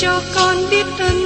cho 0.00 0.20
con 0.34 0.56
biết 0.70 0.86
ơn 0.98 1.25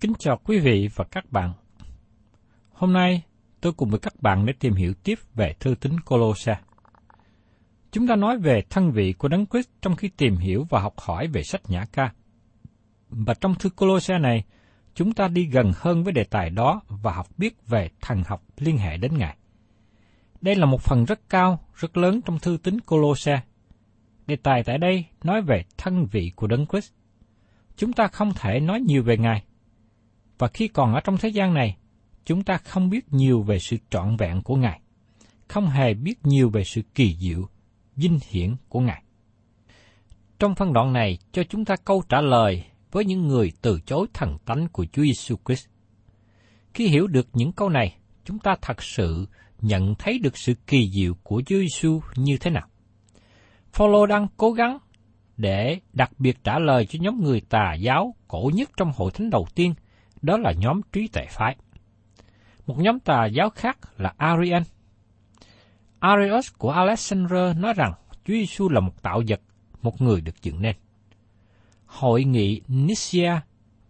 Kính 0.00 0.12
chào 0.18 0.40
quý 0.44 0.58
vị 0.58 0.88
và 0.94 1.04
các 1.04 1.32
bạn. 1.32 1.52
Hôm 2.72 2.92
nay, 2.92 3.22
tôi 3.60 3.72
cùng 3.72 3.90
với 3.90 3.98
các 4.00 4.22
bạn 4.22 4.46
để 4.46 4.52
tìm 4.60 4.74
hiểu 4.74 4.94
tiếp 5.04 5.18
về 5.34 5.54
thư 5.60 5.74
tín 5.74 6.00
Colosse. 6.00 6.58
Chúng 7.92 8.06
ta 8.06 8.16
nói 8.16 8.38
về 8.38 8.62
thân 8.70 8.90
vị 8.92 9.12
của 9.12 9.28
Đấng 9.28 9.46
Christ 9.46 9.68
trong 9.82 9.96
khi 9.96 10.08
tìm 10.08 10.36
hiểu 10.36 10.66
và 10.70 10.80
học 10.80 10.94
hỏi 10.98 11.26
về 11.26 11.42
sách 11.42 11.60
Nhã 11.68 11.84
Ca. 11.92 12.12
Và 13.08 13.34
trong 13.34 13.54
thư 13.54 13.70
Colosse 13.70 14.18
này, 14.18 14.44
chúng 14.94 15.12
ta 15.12 15.28
đi 15.28 15.44
gần 15.44 15.72
hơn 15.76 16.04
với 16.04 16.12
đề 16.12 16.24
tài 16.24 16.50
đó 16.50 16.80
và 16.88 17.12
học 17.12 17.26
biết 17.36 17.66
về 17.66 17.90
thần 18.00 18.22
học 18.26 18.44
liên 18.58 18.78
hệ 18.78 18.96
đến 18.96 19.18
Ngài. 19.18 19.36
Đây 20.40 20.54
là 20.54 20.66
một 20.66 20.82
phần 20.82 21.04
rất 21.04 21.28
cao, 21.28 21.68
rất 21.74 21.96
lớn 21.96 22.20
trong 22.24 22.38
thư 22.38 22.58
tín 22.62 22.80
Colosse. 22.80 23.40
Đề 24.26 24.36
tài 24.36 24.62
tại 24.64 24.78
đây 24.78 25.04
nói 25.22 25.42
về 25.42 25.64
thân 25.78 26.06
vị 26.06 26.32
của 26.36 26.46
Đấng 26.46 26.66
Christ. 26.66 26.92
Chúng 27.76 27.92
ta 27.92 28.06
không 28.06 28.32
thể 28.34 28.60
nói 28.60 28.80
nhiều 28.80 29.02
về 29.02 29.16
Ngài. 29.16 29.42
Và 30.40 30.48
khi 30.48 30.68
còn 30.68 30.94
ở 30.94 31.00
trong 31.00 31.16
thế 31.18 31.28
gian 31.28 31.54
này, 31.54 31.76
chúng 32.24 32.42
ta 32.42 32.58
không 32.58 32.90
biết 32.90 33.12
nhiều 33.12 33.42
về 33.42 33.58
sự 33.58 33.76
trọn 33.90 34.16
vẹn 34.16 34.42
của 34.42 34.56
Ngài, 34.56 34.80
không 35.48 35.66
hề 35.66 35.94
biết 35.94 36.26
nhiều 36.26 36.50
về 36.50 36.64
sự 36.64 36.82
kỳ 36.94 37.16
diệu, 37.20 37.48
vinh 37.96 38.18
hiển 38.30 38.56
của 38.68 38.80
Ngài. 38.80 39.02
Trong 40.38 40.54
phân 40.54 40.72
đoạn 40.72 40.92
này 40.92 41.18
cho 41.32 41.42
chúng 41.48 41.64
ta 41.64 41.76
câu 41.84 42.02
trả 42.08 42.20
lời 42.20 42.64
với 42.92 43.04
những 43.04 43.28
người 43.28 43.52
từ 43.62 43.80
chối 43.86 44.06
thần 44.14 44.38
tánh 44.44 44.68
của 44.72 44.86
Chúa 44.92 45.02
Giêsu 45.02 45.36
Christ. 45.46 45.66
Khi 46.74 46.88
hiểu 46.88 47.06
được 47.06 47.28
những 47.32 47.52
câu 47.52 47.68
này, 47.68 47.96
chúng 48.24 48.38
ta 48.38 48.56
thật 48.62 48.82
sự 48.82 49.26
nhận 49.60 49.94
thấy 49.94 50.18
được 50.18 50.38
sự 50.38 50.54
kỳ 50.66 50.90
diệu 50.90 51.14
của 51.22 51.42
Chúa 51.46 51.58
Giêsu 51.58 52.00
như 52.16 52.36
thế 52.40 52.50
nào. 52.50 52.68
Phaolô 53.72 54.06
đang 54.06 54.26
cố 54.36 54.52
gắng 54.52 54.78
để 55.36 55.80
đặc 55.92 56.10
biệt 56.18 56.44
trả 56.44 56.58
lời 56.58 56.86
cho 56.86 56.98
nhóm 57.02 57.20
người 57.22 57.40
tà 57.40 57.74
giáo 57.74 58.14
cổ 58.28 58.50
nhất 58.54 58.70
trong 58.76 58.92
hội 58.96 59.10
thánh 59.10 59.30
đầu 59.30 59.46
tiên, 59.54 59.74
đó 60.22 60.36
là 60.38 60.52
nhóm 60.52 60.80
trí 60.92 61.08
tuệ 61.08 61.26
phái. 61.30 61.56
Một 62.66 62.78
nhóm 62.78 63.00
tà 63.00 63.26
giáo 63.26 63.50
khác 63.50 63.78
là 63.96 64.14
Arian. 64.16 64.62
Arius 65.98 66.52
của 66.58 66.70
Alexander 66.70 67.56
nói 67.56 67.74
rằng 67.76 67.92
Chúa 68.24 68.34
Giêsu 68.34 68.68
là 68.68 68.80
một 68.80 69.02
tạo 69.02 69.22
vật, 69.28 69.40
một 69.82 70.02
người 70.02 70.20
được 70.20 70.42
dựng 70.42 70.62
nên. 70.62 70.76
Hội 71.86 72.24
nghị 72.24 72.60
Nicaea 72.68 73.40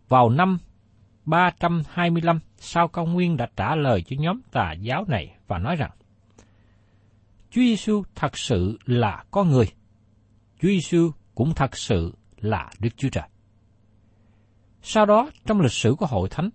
vào 0.08 0.30
năm 0.30 0.58
325 1.24 2.40
sau 2.56 2.88
công 2.88 3.12
nguyên 3.12 3.36
đã 3.36 3.48
trả 3.56 3.74
lời 3.74 4.02
cho 4.02 4.16
nhóm 4.18 4.40
tà 4.52 4.72
giáo 4.72 5.04
này 5.08 5.36
và 5.46 5.58
nói 5.58 5.76
rằng 5.76 5.90
Chúa 7.50 7.60
Giêsu 7.60 8.02
thật 8.14 8.38
sự 8.38 8.78
là 8.86 9.24
con 9.30 9.50
người. 9.50 9.66
Chúa 10.62 10.68
Giêsu 10.68 11.10
cũng 11.34 11.54
thật 11.54 11.76
sự 11.76 12.14
là 12.40 12.70
Đức 12.78 12.96
Chúa 12.96 13.08
Trời. 13.08 13.28
Sau 14.82 15.06
đó, 15.06 15.30
trong 15.46 15.60
lịch 15.60 15.72
sử 15.72 15.94
của 15.98 16.06
hội 16.06 16.28
thánh, 16.28 16.50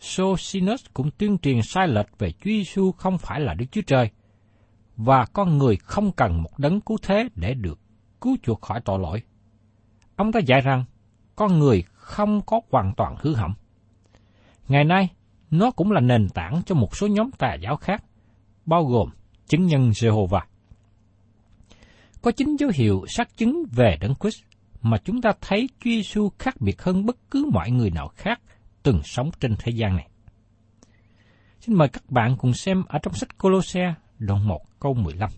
Sosinus 0.00 0.84
cũng 0.94 1.10
tuyên 1.18 1.38
truyền 1.38 1.62
sai 1.62 1.88
lệch 1.88 2.18
về 2.18 2.32
Chúa 2.32 2.50
Giêsu 2.50 2.92
không 2.92 3.18
phải 3.18 3.40
là 3.40 3.54
Đức 3.54 3.66
Chúa 3.72 3.80
Trời, 3.86 4.10
và 4.96 5.26
con 5.32 5.58
người 5.58 5.76
không 5.76 6.12
cần 6.12 6.42
một 6.42 6.58
đấng 6.58 6.80
cứu 6.80 6.98
thế 7.02 7.28
để 7.34 7.54
được 7.54 7.80
cứu 8.20 8.36
chuộc 8.42 8.60
khỏi 8.60 8.80
tội 8.84 8.98
lỗi. 8.98 9.22
Ông 10.16 10.32
ta 10.32 10.40
dạy 10.40 10.60
rằng, 10.60 10.84
con 11.36 11.58
người 11.58 11.84
không 11.92 12.42
có 12.46 12.60
hoàn 12.70 12.92
toàn 12.96 13.16
hư 13.20 13.34
hỏng. 13.34 13.54
Ngày 14.68 14.84
nay, 14.84 15.08
nó 15.50 15.70
cũng 15.70 15.92
là 15.92 16.00
nền 16.00 16.28
tảng 16.28 16.62
cho 16.66 16.74
một 16.74 16.96
số 16.96 17.06
nhóm 17.06 17.30
tà 17.30 17.54
giáo 17.54 17.76
khác, 17.76 18.04
bao 18.66 18.84
gồm 18.84 19.08
chứng 19.46 19.66
nhân 19.66 19.90
Jehovah. 19.90 20.40
Có 22.22 22.30
chính 22.30 22.56
dấu 22.56 22.70
hiệu 22.74 23.04
xác 23.08 23.36
chứng 23.36 23.64
về 23.72 23.96
Đấng 24.00 24.14
Christ 24.20 24.42
mà 24.84 24.98
chúng 25.04 25.20
ta 25.20 25.32
thấy 25.40 25.68
Chúa 25.78 25.90
Giêsu 25.90 26.28
khác 26.38 26.60
biệt 26.60 26.82
hơn 26.82 27.06
bất 27.06 27.16
cứ 27.30 27.50
mọi 27.52 27.70
người 27.70 27.90
nào 27.90 28.08
khác 28.08 28.40
từng 28.82 29.00
sống 29.04 29.30
trên 29.40 29.54
thế 29.58 29.72
gian 29.72 29.96
này. 29.96 30.08
Xin 31.60 31.76
mời 31.76 31.88
các 31.88 32.10
bạn 32.10 32.36
cùng 32.38 32.54
xem 32.54 32.82
ở 32.88 32.98
trong 33.02 33.14
sách 33.14 33.38
Colosse 33.38 33.94
đoạn 34.18 34.48
1 34.48 34.80
câu 34.80 34.94
15. 34.94 35.30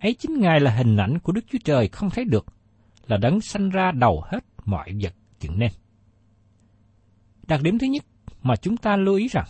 Ấy 0.00 0.14
chính 0.14 0.40
Ngài 0.40 0.60
là 0.60 0.70
hình 0.70 0.96
ảnh 0.96 1.18
của 1.18 1.32
Đức 1.32 1.44
Chúa 1.50 1.58
Trời 1.64 1.88
không 1.88 2.10
thấy 2.10 2.24
được, 2.24 2.46
là 3.06 3.16
đấng 3.16 3.40
sanh 3.40 3.70
ra 3.70 3.92
đầu 3.92 4.22
hết 4.26 4.44
mọi 4.64 4.92
vật 5.02 5.14
dựng 5.40 5.58
nên. 5.58 5.70
Đặc 7.46 7.62
điểm 7.62 7.78
thứ 7.78 7.86
nhất 7.86 8.04
mà 8.42 8.56
chúng 8.56 8.76
ta 8.76 8.96
lưu 8.96 9.14
ý 9.16 9.28
rằng, 9.28 9.46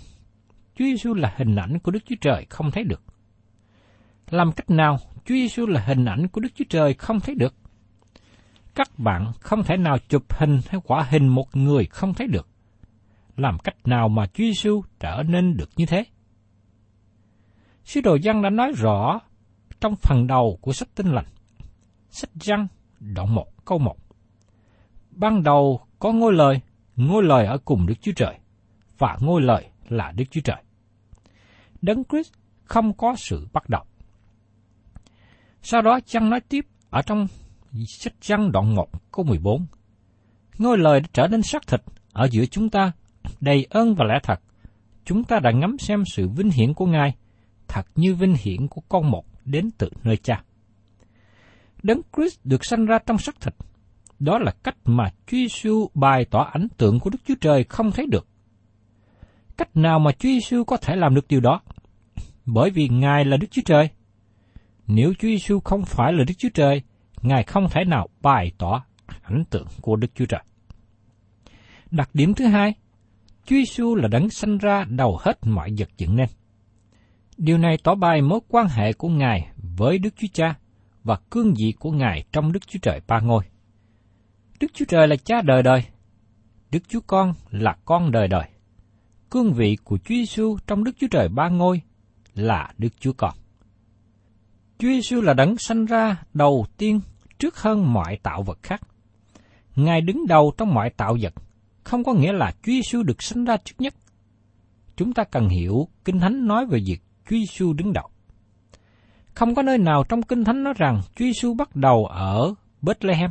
Chúa 0.74 0.84
Giêsu 0.84 1.14
là 1.14 1.34
hình 1.36 1.56
ảnh 1.56 1.78
của 1.78 1.90
Đức 1.90 2.00
Chúa 2.06 2.16
Trời 2.20 2.46
không 2.50 2.70
thấy 2.70 2.84
được. 2.84 3.02
Làm 4.30 4.52
cách 4.52 4.70
nào 4.70 4.98
Chúa 5.24 5.34
Giêsu 5.34 5.66
là 5.66 5.80
hình 5.80 6.04
ảnh 6.04 6.28
của 6.28 6.40
Đức 6.40 6.50
Chúa 6.54 6.64
Trời 6.68 6.94
không 6.94 7.20
thấy 7.20 7.34
được? 7.34 7.54
Các 8.74 8.98
bạn 8.98 9.32
không 9.40 9.64
thể 9.64 9.76
nào 9.76 9.98
chụp 10.08 10.22
hình 10.38 10.60
hay 10.68 10.80
quả 10.84 11.06
hình 11.10 11.28
một 11.28 11.56
người 11.56 11.86
không 11.86 12.14
thấy 12.14 12.26
được. 12.26 12.48
Làm 13.36 13.58
cách 13.58 13.76
nào 13.84 14.08
mà 14.08 14.26
Chúa 14.26 14.44
Giêsu 14.44 14.82
trở 15.00 15.22
nên 15.28 15.56
được 15.56 15.70
như 15.76 15.86
thế? 15.86 16.04
Sứ 17.84 18.00
đồ 18.00 18.14
Giăng 18.22 18.42
đã 18.42 18.50
nói 18.50 18.72
rõ 18.76 19.20
trong 19.80 19.96
phần 19.96 20.26
đầu 20.26 20.58
của 20.60 20.72
sách 20.72 20.88
Tinh 20.94 21.06
lành. 21.06 21.26
Sách 22.10 22.30
Giăng, 22.34 22.66
đoạn 23.00 23.34
1, 23.34 23.64
câu 23.64 23.78
1. 23.78 23.96
Ban 25.10 25.42
đầu 25.42 25.80
có 25.98 26.12
ngôi 26.12 26.32
lời, 26.32 26.60
ngôi 26.96 27.22
lời 27.22 27.46
ở 27.46 27.58
cùng 27.64 27.86
Đức 27.86 27.94
Chúa 28.00 28.12
Trời, 28.16 28.38
và 28.98 29.16
ngôi 29.20 29.42
lời 29.42 29.70
là 29.88 30.12
Đức 30.12 30.24
Chúa 30.30 30.40
Trời. 30.40 30.62
Đấng 31.82 32.04
Christ 32.04 32.32
không 32.64 32.92
có 32.92 33.14
sự 33.16 33.48
bắt 33.52 33.68
đầu. 33.68 33.82
Sau 35.62 35.82
đó 35.82 36.00
chăng 36.06 36.30
nói 36.30 36.40
tiếp 36.40 36.66
ở 36.90 37.02
trong 37.02 37.26
sách 37.88 38.14
răng 38.20 38.52
đoạn 38.52 38.74
1 38.74 39.12
câu 39.12 39.24
14. 39.24 39.66
Ngôi 40.58 40.78
lời 40.78 41.00
đã 41.00 41.06
trở 41.12 41.26
nên 41.26 41.42
xác 41.42 41.66
thịt 41.66 41.80
ở 42.12 42.28
giữa 42.30 42.46
chúng 42.46 42.70
ta, 42.70 42.92
đầy 43.40 43.66
ơn 43.70 43.94
và 43.94 44.04
lẽ 44.04 44.14
thật. 44.22 44.40
Chúng 45.04 45.24
ta 45.24 45.38
đã 45.38 45.50
ngắm 45.50 45.78
xem 45.78 46.02
sự 46.06 46.28
vinh 46.28 46.50
hiển 46.50 46.74
của 46.74 46.86
Ngài, 46.86 47.14
thật 47.68 47.86
như 47.94 48.14
vinh 48.14 48.34
hiển 48.40 48.68
của 48.68 48.80
con 48.88 49.10
một 49.10 49.24
đến 49.44 49.70
từ 49.78 49.88
nơi 50.04 50.16
cha. 50.16 50.42
Đấng 51.82 52.00
Christ 52.16 52.38
được 52.44 52.64
sanh 52.64 52.86
ra 52.86 52.98
trong 53.06 53.18
xác 53.18 53.40
thịt. 53.40 53.54
Đó 54.18 54.38
là 54.38 54.52
cách 54.62 54.76
mà 54.84 55.04
Chúa 55.26 55.36
Giêsu 55.36 55.88
bày 55.94 56.24
tỏ 56.30 56.50
ảnh 56.52 56.68
tượng 56.76 57.00
của 57.00 57.10
Đức 57.10 57.18
Chúa 57.24 57.34
Trời 57.40 57.64
không 57.64 57.90
thấy 57.90 58.06
được. 58.10 58.26
Cách 59.56 59.76
nào 59.76 59.98
mà 59.98 60.12
Chúa 60.12 60.28
Giêsu 60.28 60.64
có 60.64 60.76
thể 60.76 60.96
làm 60.96 61.14
được 61.14 61.28
điều 61.28 61.40
đó? 61.40 61.60
Bởi 62.46 62.70
vì 62.70 62.88
Ngài 62.88 63.24
là 63.24 63.36
Đức 63.36 63.46
Chúa 63.50 63.62
Trời. 63.64 63.88
Nếu 64.86 65.12
Chúa 65.18 65.28
Giêsu 65.28 65.60
không 65.60 65.84
phải 65.84 66.12
là 66.12 66.24
Đức 66.24 66.34
Chúa 66.38 66.48
Trời, 66.54 66.82
Ngài 67.22 67.42
không 67.42 67.68
thể 67.70 67.84
nào 67.84 68.08
bày 68.20 68.52
tỏ 68.58 68.84
ảnh 69.22 69.44
tượng 69.50 69.66
của 69.80 69.96
Đức 69.96 70.08
Chúa 70.14 70.26
Trời. 70.26 70.42
Đặc 71.90 72.10
điểm 72.14 72.34
thứ 72.34 72.46
hai, 72.46 72.74
Chúa 73.44 73.56
Giêsu 73.56 73.94
là 73.94 74.08
đấng 74.08 74.30
sanh 74.30 74.58
ra 74.58 74.84
đầu 74.88 75.18
hết 75.20 75.38
mọi 75.46 75.70
vật 75.78 75.88
dựng 75.98 76.16
nên. 76.16 76.28
Điều 77.36 77.58
này 77.58 77.76
tỏ 77.84 77.94
bài 77.94 78.22
mối 78.22 78.40
quan 78.48 78.66
hệ 78.68 78.92
của 78.92 79.08
Ngài 79.08 79.48
với 79.76 79.98
Đức 79.98 80.14
Chúa 80.16 80.28
Cha 80.32 80.54
và 81.04 81.16
cương 81.30 81.54
vị 81.54 81.74
của 81.78 81.90
Ngài 81.90 82.24
trong 82.32 82.52
Đức 82.52 82.66
Chúa 82.66 82.78
Trời 82.82 83.00
ba 83.06 83.20
ngôi. 83.20 83.44
Đức 84.60 84.66
Chúa 84.74 84.84
Trời 84.88 85.08
là 85.08 85.16
cha 85.24 85.42
đời 85.42 85.62
đời, 85.62 85.84
Đức 86.70 86.88
Chúa 86.88 87.00
Con 87.06 87.34
là 87.50 87.76
con 87.84 88.10
đời 88.10 88.28
đời. 88.28 88.48
Cương 89.30 89.52
vị 89.52 89.76
của 89.84 89.98
Chúa 89.98 90.14
Giêsu 90.14 90.56
trong 90.66 90.84
Đức 90.84 90.92
Chúa 91.00 91.06
Trời 91.10 91.28
ba 91.28 91.48
ngôi 91.48 91.80
là 92.34 92.72
Đức 92.78 93.00
Chúa 93.00 93.12
Con. 93.12 93.34
Chúa 94.78 94.88
Giêsu 94.88 95.20
là 95.20 95.34
đấng 95.34 95.58
sanh 95.58 95.84
ra 95.84 96.16
đầu 96.34 96.66
tiên 96.76 97.00
trước 97.42 97.56
hơn 97.56 97.92
mọi 97.92 98.18
tạo 98.22 98.42
vật 98.42 98.58
khác. 98.62 98.80
Ngài 99.76 100.00
đứng 100.00 100.26
đầu 100.26 100.52
trong 100.56 100.74
mọi 100.74 100.90
tạo 100.90 101.16
vật, 101.20 101.34
không 101.84 102.04
có 102.04 102.12
nghĩa 102.12 102.32
là 102.32 102.52
Chúa 102.62 102.72
Giêsu 102.72 103.02
được 103.02 103.22
sinh 103.22 103.44
ra 103.44 103.56
trước 103.56 103.74
nhất. 103.78 103.94
Chúng 104.96 105.12
ta 105.12 105.24
cần 105.24 105.48
hiểu 105.48 105.88
Kinh 106.04 106.20
Thánh 106.20 106.46
nói 106.46 106.66
về 106.66 106.78
việc 106.86 107.00
Chúa 107.30 107.36
Giêsu 107.36 107.72
đứng 107.72 107.92
đầu. 107.92 108.08
Không 109.34 109.54
có 109.54 109.62
nơi 109.62 109.78
nào 109.78 110.04
trong 110.08 110.22
Kinh 110.22 110.44
Thánh 110.44 110.62
nói 110.62 110.74
rằng 110.76 111.00
Chúa 111.16 111.24
Giêsu 111.24 111.54
bắt 111.54 111.76
đầu 111.76 112.06
ở 112.06 112.54
Bethlehem. 112.82 113.30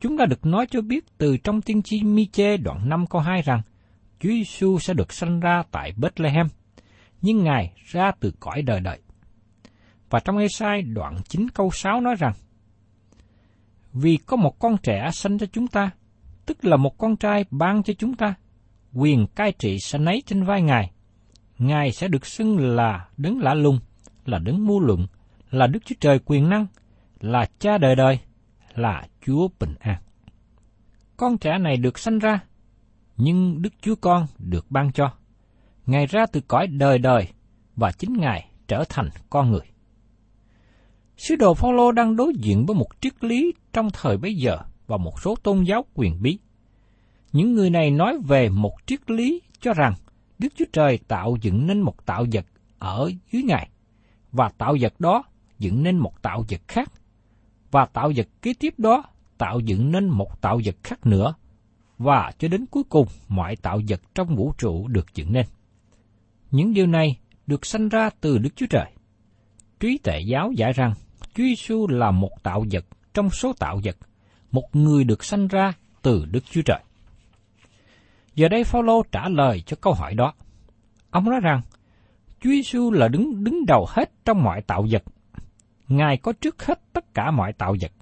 Chúng 0.00 0.18
ta 0.18 0.24
được 0.26 0.46
nói 0.46 0.66
cho 0.70 0.80
biết 0.80 1.18
từ 1.18 1.36
trong 1.36 1.62
tiên 1.62 1.82
tri 1.82 2.02
Mi-chê 2.02 2.56
đoạn 2.56 2.88
5 2.88 3.06
câu 3.06 3.20
2 3.20 3.42
rằng 3.42 3.62
Chúa 4.20 4.28
Giêsu 4.28 4.78
sẽ 4.78 4.94
được 4.94 5.12
sinh 5.12 5.40
ra 5.40 5.62
tại 5.70 5.92
Bethlehem, 5.96 6.46
nhưng 7.22 7.44
Ngài 7.44 7.72
ra 7.86 8.12
từ 8.20 8.32
cõi 8.40 8.62
đời 8.62 8.80
đời. 8.80 8.98
Và 10.10 10.20
trong 10.20 10.38
Ê-sai 10.38 10.82
đoạn 10.82 11.16
9 11.28 11.48
câu 11.54 11.70
6 11.72 12.00
nói 12.00 12.14
rằng 12.18 12.32
vì 13.92 14.16
có 14.16 14.36
một 14.36 14.58
con 14.58 14.76
trẻ 14.82 15.10
sanh 15.12 15.38
cho 15.38 15.46
chúng 15.52 15.66
ta, 15.66 15.90
tức 16.46 16.64
là 16.64 16.76
một 16.76 16.98
con 16.98 17.16
trai 17.16 17.44
ban 17.50 17.82
cho 17.82 17.94
chúng 17.98 18.14
ta, 18.14 18.34
quyền 18.92 19.26
cai 19.26 19.52
trị 19.52 19.78
sẽ 19.80 19.98
nấy 19.98 20.22
trên 20.26 20.44
vai 20.44 20.62
Ngài. 20.62 20.90
Ngài 21.58 21.92
sẽ 21.92 22.08
được 22.08 22.26
xưng 22.26 22.58
là 22.58 23.08
đấng 23.16 23.38
lạ 23.38 23.54
lùng, 23.54 23.78
là 24.24 24.38
đấng 24.38 24.66
mưu 24.66 24.80
luận, 24.80 25.06
là 25.50 25.66
Đức 25.66 25.80
Chúa 25.84 25.94
Trời 26.00 26.18
quyền 26.24 26.48
năng, 26.48 26.66
là 27.20 27.46
cha 27.58 27.78
đời 27.78 27.96
đời, 27.96 28.18
là 28.74 29.06
Chúa 29.26 29.48
bình 29.60 29.74
an. 29.80 30.02
Con 31.16 31.38
trẻ 31.38 31.58
này 31.58 31.76
được 31.76 31.98
sanh 31.98 32.18
ra, 32.18 32.40
nhưng 33.16 33.62
Đức 33.62 33.72
Chúa 33.82 33.94
Con 33.94 34.26
được 34.38 34.66
ban 34.70 34.92
cho. 34.92 35.12
Ngài 35.86 36.06
ra 36.06 36.26
từ 36.26 36.40
cõi 36.48 36.66
đời 36.66 36.98
đời 36.98 37.28
và 37.76 37.92
chính 37.92 38.12
Ngài 38.12 38.50
trở 38.68 38.84
thành 38.88 39.08
con 39.30 39.50
người. 39.50 39.69
Sứ 41.20 41.36
đồ 41.36 41.54
Phaolô 41.54 41.92
đang 41.92 42.16
đối 42.16 42.32
diện 42.34 42.66
với 42.66 42.74
một 42.74 42.88
triết 43.00 43.24
lý 43.24 43.52
trong 43.72 43.88
thời 43.92 44.16
bấy 44.16 44.34
giờ 44.34 44.58
và 44.86 44.96
một 44.96 45.20
số 45.20 45.36
tôn 45.42 45.64
giáo 45.64 45.84
quyền 45.94 46.22
bí. 46.22 46.38
Những 47.32 47.54
người 47.54 47.70
này 47.70 47.90
nói 47.90 48.18
về 48.28 48.48
một 48.48 48.72
triết 48.86 49.10
lý 49.10 49.42
cho 49.60 49.72
rằng 49.72 49.94
Đức 50.38 50.48
Chúa 50.56 50.64
Trời 50.72 50.98
tạo 51.08 51.36
dựng 51.42 51.66
nên 51.66 51.80
một 51.80 52.06
tạo 52.06 52.24
vật 52.32 52.46
ở 52.78 53.10
dưới 53.32 53.42
Ngài, 53.42 53.68
và 54.32 54.50
tạo 54.58 54.76
vật 54.80 55.00
đó 55.00 55.22
dựng 55.58 55.82
nên 55.82 55.98
một 55.98 56.22
tạo 56.22 56.44
vật 56.50 56.60
khác, 56.68 56.92
và 57.70 57.86
tạo 57.86 58.12
vật 58.16 58.28
kế 58.42 58.54
tiếp 58.60 58.74
đó 58.78 59.04
tạo 59.38 59.60
dựng 59.60 59.92
nên 59.92 60.08
một 60.08 60.40
tạo 60.40 60.60
vật 60.64 60.76
khác 60.82 61.06
nữa, 61.06 61.34
và 61.98 62.32
cho 62.38 62.48
đến 62.48 62.66
cuối 62.66 62.82
cùng 62.88 63.06
mọi 63.28 63.56
tạo 63.56 63.80
vật 63.88 64.00
trong 64.14 64.36
vũ 64.36 64.52
trụ 64.58 64.88
được 64.88 65.14
dựng 65.14 65.32
nên. 65.32 65.46
Những 66.50 66.74
điều 66.74 66.86
này 66.86 67.18
được 67.46 67.66
sanh 67.66 67.88
ra 67.88 68.10
từ 68.20 68.38
Đức 68.38 68.50
Chúa 68.56 68.66
Trời. 68.70 68.90
Trí 69.80 69.98
tệ 69.98 70.20
giáo 70.20 70.52
giải 70.52 70.72
rằng 70.72 70.94
Chúa 71.34 71.44
Giêsu 71.44 71.86
là 71.88 72.10
một 72.10 72.42
tạo 72.42 72.64
vật 72.70 72.84
trong 73.14 73.30
số 73.30 73.52
tạo 73.58 73.80
vật, 73.84 73.96
một 74.50 74.76
người 74.76 75.04
được 75.04 75.24
sanh 75.24 75.48
ra 75.48 75.72
từ 76.02 76.24
Đức 76.30 76.44
Chúa 76.50 76.62
Trời. 76.62 76.80
Giờ 78.34 78.48
đây 78.48 78.64
Phaolô 78.64 79.02
trả 79.12 79.28
lời 79.28 79.62
cho 79.66 79.76
câu 79.80 79.92
hỏi 79.92 80.14
đó. 80.14 80.32
Ông 81.10 81.30
nói 81.30 81.40
rằng, 81.42 81.60
Chúa 82.40 82.50
Giêsu 82.50 82.90
là 82.90 83.08
đứng 83.08 83.44
đứng 83.44 83.66
đầu 83.66 83.86
hết 83.88 84.10
trong 84.24 84.42
mọi 84.42 84.62
tạo 84.62 84.86
vật. 84.90 85.02
Ngài 85.88 86.16
có 86.16 86.32
trước 86.32 86.66
hết 86.66 86.80
tất 86.92 87.14
cả 87.14 87.30
mọi 87.30 87.52
tạo 87.52 87.76
vật. 87.80 87.92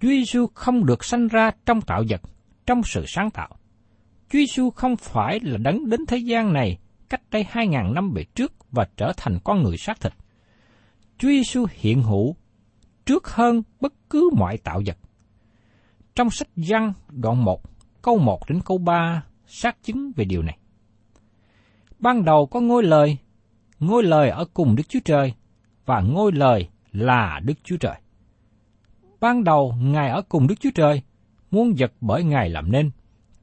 Chúa 0.00 0.08
Giêsu 0.08 0.46
không 0.54 0.86
được 0.86 1.04
sanh 1.04 1.28
ra 1.28 1.50
trong 1.66 1.80
tạo 1.80 2.02
vật, 2.08 2.20
trong 2.66 2.82
sự 2.82 3.04
sáng 3.06 3.30
tạo. 3.30 3.48
Chúa 4.30 4.38
Giêsu 4.38 4.70
không 4.70 4.96
phải 4.96 5.40
là 5.42 5.56
đấng 5.58 5.88
đến 5.90 6.00
thế 6.06 6.16
gian 6.16 6.52
này 6.52 6.78
cách 7.08 7.22
đây 7.30 7.46
hai 7.48 7.66
ngàn 7.68 7.94
năm 7.94 8.12
về 8.14 8.24
trước 8.24 8.52
và 8.70 8.86
trở 8.96 9.12
thành 9.16 9.38
con 9.44 9.62
người 9.62 9.76
xác 9.76 10.00
thịt. 10.00 10.12
Chúa 11.18 11.28
Giêsu 11.28 11.66
hiện 11.70 12.02
hữu 12.02 12.36
trước 13.06 13.28
hơn 13.28 13.62
bất 13.80 13.92
cứ 14.10 14.30
mọi 14.36 14.58
tạo 14.58 14.82
vật. 14.86 14.98
Trong 16.14 16.30
sách 16.30 16.48
Giăng 16.56 16.92
đoạn 17.08 17.44
1, 17.44 17.60
câu 18.02 18.18
1 18.18 18.40
đến 18.48 18.60
câu 18.64 18.78
3 18.78 19.24
xác 19.46 19.82
chứng 19.82 20.12
về 20.16 20.24
điều 20.24 20.42
này. 20.42 20.58
Ban 21.98 22.24
đầu 22.24 22.46
có 22.46 22.60
ngôi 22.60 22.82
lời, 22.82 23.18
ngôi 23.80 24.02
lời 24.02 24.30
ở 24.30 24.44
cùng 24.54 24.76
Đức 24.76 24.88
Chúa 24.88 25.00
Trời, 25.04 25.34
và 25.86 26.00
ngôi 26.00 26.32
lời 26.32 26.68
là 26.92 27.40
Đức 27.44 27.54
Chúa 27.64 27.76
Trời. 27.76 27.96
Ban 29.20 29.44
đầu 29.44 29.74
Ngài 29.80 30.10
ở 30.10 30.22
cùng 30.28 30.46
Đức 30.46 30.54
Chúa 30.60 30.70
Trời, 30.74 31.02
muôn 31.50 31.74
vật 31.78 31.92
bởi 32.00 32.24
Ngài 32.24 32.50
làm 32.50 32.72
nên, 32.72 32.90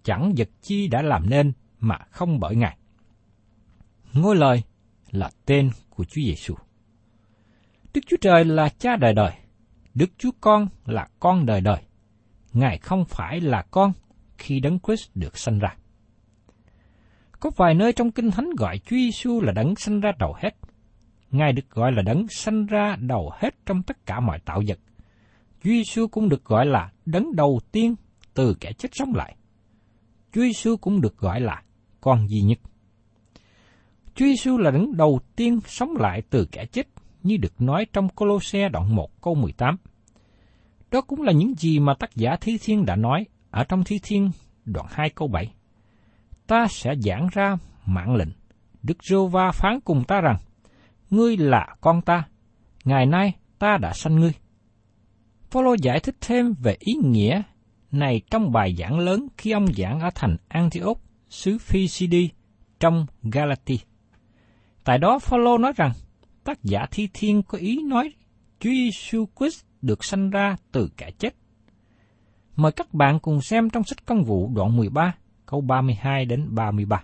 chẳng 0.03 0.33
vật 0.37 0.49
chi 0.61 0.87
đã 0.87 1.01
làm 1.01 1.29
nên 1.29 1.51
mà 1.79 1.97
không 2.11 2.39
bởi 2.39 2.55
Ngài. 2.55 2.77
Ngôi 4.13 4.35
lời 4.35 4.63
là 5.11 5.29
tên 5.45 5.69
của 5.89 6.03
Chúa 6.03 6.21
Giêsu. 6.21 6.55
Đức 7.93 8.01
Chúa 8.07 8.17
Trời 8.21 8.45
là 8.45 8.69
cha 8.69 8.95
đời 8.95 9.13
đời, 9.13 9.31
Đức 9.93 10.09
Chúa 10.17 10.31
Con 10.41 10.67
là 10.85 11.07
con 11.19 11.45
đời 11.45 11.61
đời. 11.61 11.81
Ngài 12.53 12.77
không 12.77 13.05
phải 13.05 13.41
là 13.41 13.65
con 13.71 13.93
khi 14.37 14.59
Đấng 14.59 14.79
Christ 14.79 15.09
được 15.15 15.37
sanh 15.37 15.59
ra. 15.59 15.75
Có 17.39 17.49
vài 17.57 17.73
nơi 17.73 17.93
trong 17.93 18.11
Kinh 18.11 18.31
Thánh 18.31 18.49
gọi 18.57 18.79
Chúa 18.79 18.95
Giêsu 18.95 19.41
là 19.41 19.51
đấng 19.53 19.75
sanh 19.75 19.99
ra 19.99 20.11
đầu 20.19 20.35
hết. 20.37 20.55
Ngài 21.31 21.53
được 21.53 21.69
gọi 21.69 21.91
là 21.91 22.01
đấng 22.01 22.27
sanh 22.27 22.65
ra 22.65 22.95
đầu 22.99 23.31
hết 23.39 23.55
trong 23.65 23.83
tất 23.83 24.05
cả 24.05 24.19
mọi 24.19 24.39
tạo 24.39 24.61
vật. 24.67 24.79
Chúa 25.63 25.69
Giêsu 25.69 26.07
cũng 26.07 26.29
được 26.29 26.45
gọi 26.45 26.65
là 26.65 26.91
đấng 27.05 27.35
đầu 27.35 27.59
tiên 27.71 27.95
từ 28.33 28.55
kẻ 28.59 28.73
chết 28.73 28.89
sống 28.91 29.13
lại. 29.15 29.35
Chúa 30.33 30.41
Giêsu 30.41 30.77
cũng 30.77 31.01
được 31.01 31.17
gọi 31.17 31.41
là 31.41 31.63
con 32.01 32.29
duy 32.29 32.41
nhất. 32.41 32.59
Chúa 34.15 34.25
Giêsu 34.25 34.57
là 34.57 34.71
đấng 34.71 34.97
đầu 34.97 35.19
tiên 35.35 35.59
sống 35.65 35.95
lại 35.99 36.21
từ 36.29 36.47
kẻ 36.51 36.65
chết 36.65 36.87
như 37.23 37.37
được 37.37 37.61
nói 37.61 37.85
trong 37.93 38.09
Colosse 38.09 38.69
đoạn 38.69 38.95
1 38.95 39.21
câu 39.21 39.35
18. 39.35 39.77
Đó 40.91 41.01
cũng 41.01 41.21
là 41.21 41.31
những 41.31 41.53
gì 41.57 41.79
mà 41.79 41.93
tác 41.93 42.15
giả 42.15 42.35
Thi 42.41 42.57
Thiên 42.61 42.85
đã 42.85 42.95
nói 42.95 43.25
ở 43.51 43.63
trong 43.63 43.83
Thi 43.83 43.99
Thiên 44.03 44.31
đoạn 44.65 44.85
2 44.89 45.09
câu 45.09 45.27
7 45.27 45.53
ta 46.51 46.67
sẽ 46.69 46.95
giảng 46.95 47.27
ra 47.31 47.57
mạng 47.85 48.15
lệnh. 48.15 48.29
Đức 48.83 49.03
Rô 49.03 49.27
Va 49.27 49.51
phán 49.51 49.79
cùng 49.81 50.03
ta 50.03 50.21
rằng, 50.21 50.37
ngươi 51.09 51.37
là 51.37 51.75
con 51.81 52.01
ta, 52.01 52.23
ngày 52.83 53.05
nay 53.05 53.33
ta 53.59 53.77
đã 53.77 53.93
sanh 53.93 54.15
ngươi. 54.15 54.33
Phaolô 55.51 55.73
giải 55.73 55.99
thích 55.99 56.15
thêm 56.21 56.53
về 56.63 56.75
ý 56.79 56.93
nghĩa 57.03 57.41
này 57.91 58.21
trong 58.31 58.51
bài 58.51 58.75
giảng 58.79 58.99
lớn 58.99 59.27
khi 59.37 59.51
ông 59.51 59.65
giảng 59.73 59.99
ở 59.99 60.09
thành 60.15 60.37
Antioch, 60.47 60.97
xứ 61.29 61.57
Phi-si-đi, 61.57 62.29
trong 62.79 63.05
Galati. 63.23 63.79
Tại 64.83 64.97
đó 64.97 65.19
Phaolô 65.19 65.57
nói 65.57 65.73
rằng, 65.75 65.91
tác 66.43 66.63
giả 66.63 66.85
thi 66.91 67.09
thiên 67.13 67.43
có 67.43 67.57
ý 67.57 67.83
nói 67.83 68.13
Chúa 68.59 68.69
Giêsu 68.69 69.25
Christ 69.39 69.65
được 69.81 70.03
sanh 70.03 70.29
ra 70.29 70.55
từ 70.71 70.89
kẻ 70.97 71.11
chết. 71.11 71.35
Mời 72.55 72.71
các 72.71 72.93
bạn 72.93 73.19
cùng 73.19 73.41
xem 73.41 73.69
trong 73.69 73.83
sách 73.83 74.05
công 74.05 74.23
vụ 74.23 74.51
đoạn 74.55 74.77
13, 74.77 75.15
câu 75.45 75.61
32 75.61 76.25
đến 76.25 76.55
33. 76.55 77.03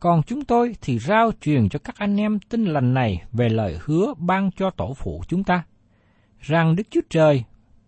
Còn 0.00 0.22
chúng 0.22 0.44
tôi 0.44 0.74
thì 0.80 0.98
rao 0.98 1.30
truyền 1.40 1.68
cho 1.68 1.78
các 1.78 1.94
anh 1.98 2.16
em 2.16 2.38
tin 2.48 2.64
lành 2.64 2.94
này 2.94 3.22
về 3.32 3.48
lời 3.48 3.78
hứa 3.84 4.14
ban 4.18 4.50
cho 4.56 4.70
tổ 4.70 4.94
phụ 4.94 5.22
chúng 5.28 5.44
ta, 5.44 5.64
rằng 6.40 6.76
Đức 6.76 6.86
Chúa 6.90 7.00
Trời 7.10 7.44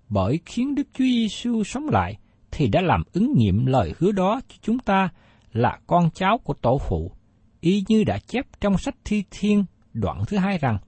bởi 0.09 0.41
khiến 0.47 0.75
Đức 0.75 0.87
Chúa 0.93 1.05
Giêsu 1.05 1.65
sống 1.65 1.89
lại 1.89 2.19
thì 2.51 2.69
đã 2.69 2.81
làm 2.81 3.03
ứng 3.13 3.33
nghiệm 3.37 3.67
lời 3.67 3.95
hứa 3.99 4.13
đó 4.13 4.41
cho 4.49 4.55
chúng 4.63 4.79
ta 4.79 5.09
là 5.53 5.79
con 5.87 6.11
cháu 6.15 6.39
của 6.39 6.55
tổ 6.55 6.79
phụ, 6.89 7.13
y 7.61 7.85
như 7.89 8.05
đã 8.05 8.19
chép 8.19 8.47
trong 8.61 8.79
sách 8.79 8.95
Thi 9.05 9.25
Thiên 9.31 9.65
đoạn 9.93 10.25
thứ 10.27 10.37
hai 10.37 10.59
rằng, 10.59 10.79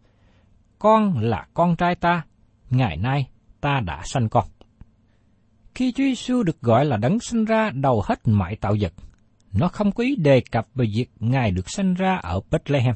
con 0.78 1.18
là 1.18 1.46
con 1.54 1.76
trai 1.76 1.94
ta, 1.94 2.22
ngày 2.70 2.96
nay 2.96 3.28
ta 3.60 3.80
đã 3.80 4.02
sanh 4.04 4.28
con. 4.28 4.44
Khi 5.74 5.92
Chúa 5.92 6.04
Giêsu 6.04 6.42
được 6.42 6.60
gọi 6.60 6.84
là 6.84 6.96
đấng 6.96 7.20
sinh 7.20 7.44
ra 7.44 7.70
đầu 7.70 8.02
hết 8.04 8.28
mọi 8.28 8.56
tạo 8.56 8.76
vật, 8.80 8.92
nó 9.52 9.68
không 9.68 9.92
có 9.92 10.04
ý 10.04 10.16
đề 10.16 10.42
cập 10.50 10.66
về 10.74 10.86
việc 10.94 11.10
Ngài 11.20 11.50
được 11.50 11.70
sanh 11.70 11.94
ra 11.94 12.16
ở 12.16 12.40
Bethlehem. 12.50 12.94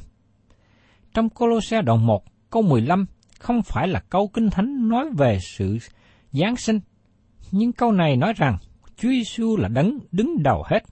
Trong 1.13 1.29
Colosse 1.29 1.81
đoạn 1.81 2.05
1, 2.05 2.23
câu 2.49 2.61
15 2.61 3.05
không 3.39 3.61
phải 3.61 3.87
là 3.87 3.99
câu 3.99 4.27
kinh 4.27 4.49
thánh 4.49 4.89
nói 4.89 5.05
về 5.17 5.39
sự 5.57 5.77
Giáng 6.31 6.55
sinh, 6.55 6.79
nhưng 7.51 7.73
câu 7.73 7.91
này 7.91 8.15
nói 8.15 8.33
rằng 8.37 8.57
Chúa 8.97 9.09
Giêsu 9.09 9.57
là 9.57 9.67
đấng 9.67 9.99
đứng 10.11 10.43
đầu 10.43 10.63
hết. 10.67 10.83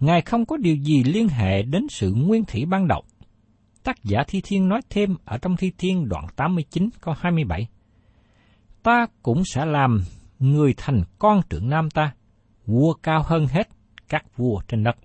Ngài 0.00 0.22
không 0.22 0.46
có 0.46 0.56
điều 0.56 0.76
gì 0.76 1.04
liên 1.04 1.28
hệ 1.28 1.62
đến 1.62 1.86
sự 1.90 2.12
nguyên 2.12 2.44
thủy 2.44 2.64
ban 2.66 2.88
đầu. 2.88 3.02
Tác 3.88 4.04
giả 4.04 4.24
Thi 4.28 4.40
Thiên 4.44 4.68
nói 4.68 4.80
thêm 4.90 5.16
ở 5.24 5.38
trong 5.38 5.56
Thi 5.56 5.72
Thiên 5.78 6.08
đoạn 6.08 6.26
89 6.36 6.88
câu 7.00 7.14
27. 7.18 7.66
Ta 8.82 9.06
cũng 9.22 9.42
sẽ 9.44 9.64
làm 9.66 10.04
người 10.38 10.74
thành 10.76 11.02
con 11.18 11.42
trưởng 11.50 11.68
nam 11.68 11.90
ta, 11.90 12.12
vua 12.66 12.94
cao 12.94 13.22
hơn 13.26 13.46
hết 13.46 13.68
các 14.08 14.36
vua 14.36 14.60
trên 14.68 14.84
đất. 14.84 14.96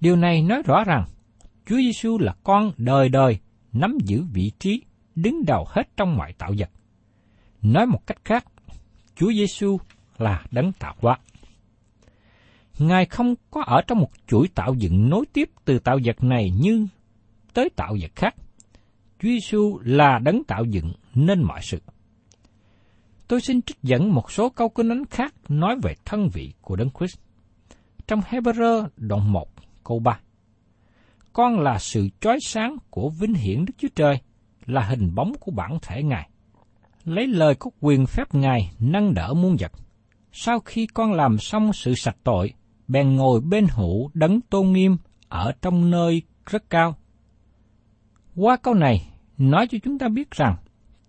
Điều 0.00 0.16
này 0.16 0.42
nói 0.42 0.62
rõ 0.66 0.84
rằng 0.84 1.04
Chúa 1.66 1.76
Giêsu 1.76 2.18
là 2.18 2.34
con 2.44 2.72
đời 2.76 3.08
đời 3.08 3.38
nắm 3.72 3.98
giữ 4.04 4.24
vị 4.32 4.52
trí 4.58 4.82
đứng 5.14 5.44
đầu 5.46 5.66
hết 5.68 5.82
trong 5.96 6.16
mọi 6.16 6.32
tạo 6.32 6.52
vật. 6.58 6.70
Nói 7.62 7.86
một 7.86 8.06
cách 8.06 8.18
khác, 8.24 8.44
Chúa 9.14 9.32
Giêsu 9.32 9.78
là 10.18 10.44
đấng 10.50 10.72
tạo 10.72 10.94
hóa. 10.98 11.18
Ngài 12.78 13.06
không 13.06 13.34
có 13.50 13.62
ở 13.66 13.82
trong 13.86 13.98
một 13.98 14.10
chuỗi 14.26 14.48
tạo 14.54 14.74
dựng 14.74 15.08
nối 15.08 15.24
tiếp 15.32 15.50
từ 15.64 15.78
tạo 15.78 15.98
vật 16.04 16.22
này 16.22 16.50
như 16.50 16.86
tới 17.56 17.70
tạo 17.76 17.96
vật 18.00 18.10
khác. 18.16 18.34
Chúa 19.18 19.28
Giêsu 19.28 19.78
là 19.84 20.18
đấng 20.18 20.44
tạo 20.44 20.64
dựng 20.64 20.92
nên 21.14 21.42
mọi 21.42 21.60
sự. 21.62 21.78
Tôi 23.28 23.40
xin 23.40 23.62
trích 23.62 23.82
dẫn 23.82 24.14
một 24.14 24.30
số 24.30 24.48
câu 24.48 24.68
kinh 24.68 24.88
thánh 24.88 25.04
khác 25.06 25.34
nói 25.48 25.76
về 25.82 25.94
thân 26.04 26.28
vị 26.32 26.52
của 26.60 26.76
Đấng 26.76 26.90
Christ. 26.98 27.18
Trong 28.06 28.20
Hebrew 28.20 28.88
đoạn 28.96 29.32
1 29.32 29.48
câu 29.84 29.98
3. 29.98 30.20
Con 31.32 31.60
là 31.60 31.78
sự 31.78 32.08
chói 32.20 32.38
sáng 32.42 32.76
của 32.90 33.10
vinh 33.10 33.34
hiển 33.34 33.64
Đức 33.64 33.74
Chúa 33.78 33.88
Trời, 33.94 34.18
là 34.66 34.82
hình 34.82 35.14
bóng 35.14 35.32
của 35.40 35.52
bản 35.52 35.78
thể 35.82 36.02
Ngài. 36.02 36.28
Lấy 37.04 37.26
lời 37.26 37.54
có 37.54 37.70
quyền 37.80 38.06
phép 38.06 38.34
Ngài 38.34 38.72
nâng 38.78 39.14
đỡ 39.14 39.34
muôn 39.34 39.56
vật. 39.60 39.72
Sau 40.32 40.60
khi 40.60 40.86
con 40.86 41.12
làm 41.12 41.38
xong 41.38 41.72
sự 41.72 41.94
sạch 41.94 42.16
tội, 42.24 42.52
bèn 42.88 43.16
ngồi 43.16 43.40
bên 43.40 43.66
hữu 43.70 44.10
đấng 44.14 44.40
tôn 44.40 44.72
nghiêm 44.72 44.96
ở 45.28 45.52
trong 45.62 45.90
nơi 45.90 46.22
rất 46.46 46.70
cao. 46.70 46.96
Qua 48.36 48.56
câu 48.56 48.74
này, 48.74 49.08
nói 49.38 49.66
cho 49.70 49.78
chúng 49.84 49.98
ta 49.98 50.08
biết 50.08 50.30
rằng 50.30 50.56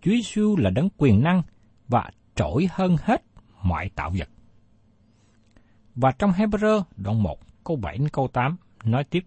Chúa 0.01 0.12
Giêsu 0.12 0.57
là 0.57 0.69
đấng 0.69 0.89
quyền 0.98 1.24
năng 1.24 1.41
và 1.88 2.10
trỗi 2.36 2.67
hơn 2.72 2.96
hết 3.01 3.24
mọi 3.63 3.89
tạo 3.96 4.12
vật. 4.17 4.29
Và 5.96 6.12
trong 6.12 6.31
Hebrew 6.31 6.84
đoạn 6.98 7.24
1 7.24 7.39
câu 7.63 7.75
7 7.75 7.98
đến 7.98 8.10
câu 8.10 8.27
8 8.27 8.57
nói 8.84 9.03
tiếp. 9.03 9.25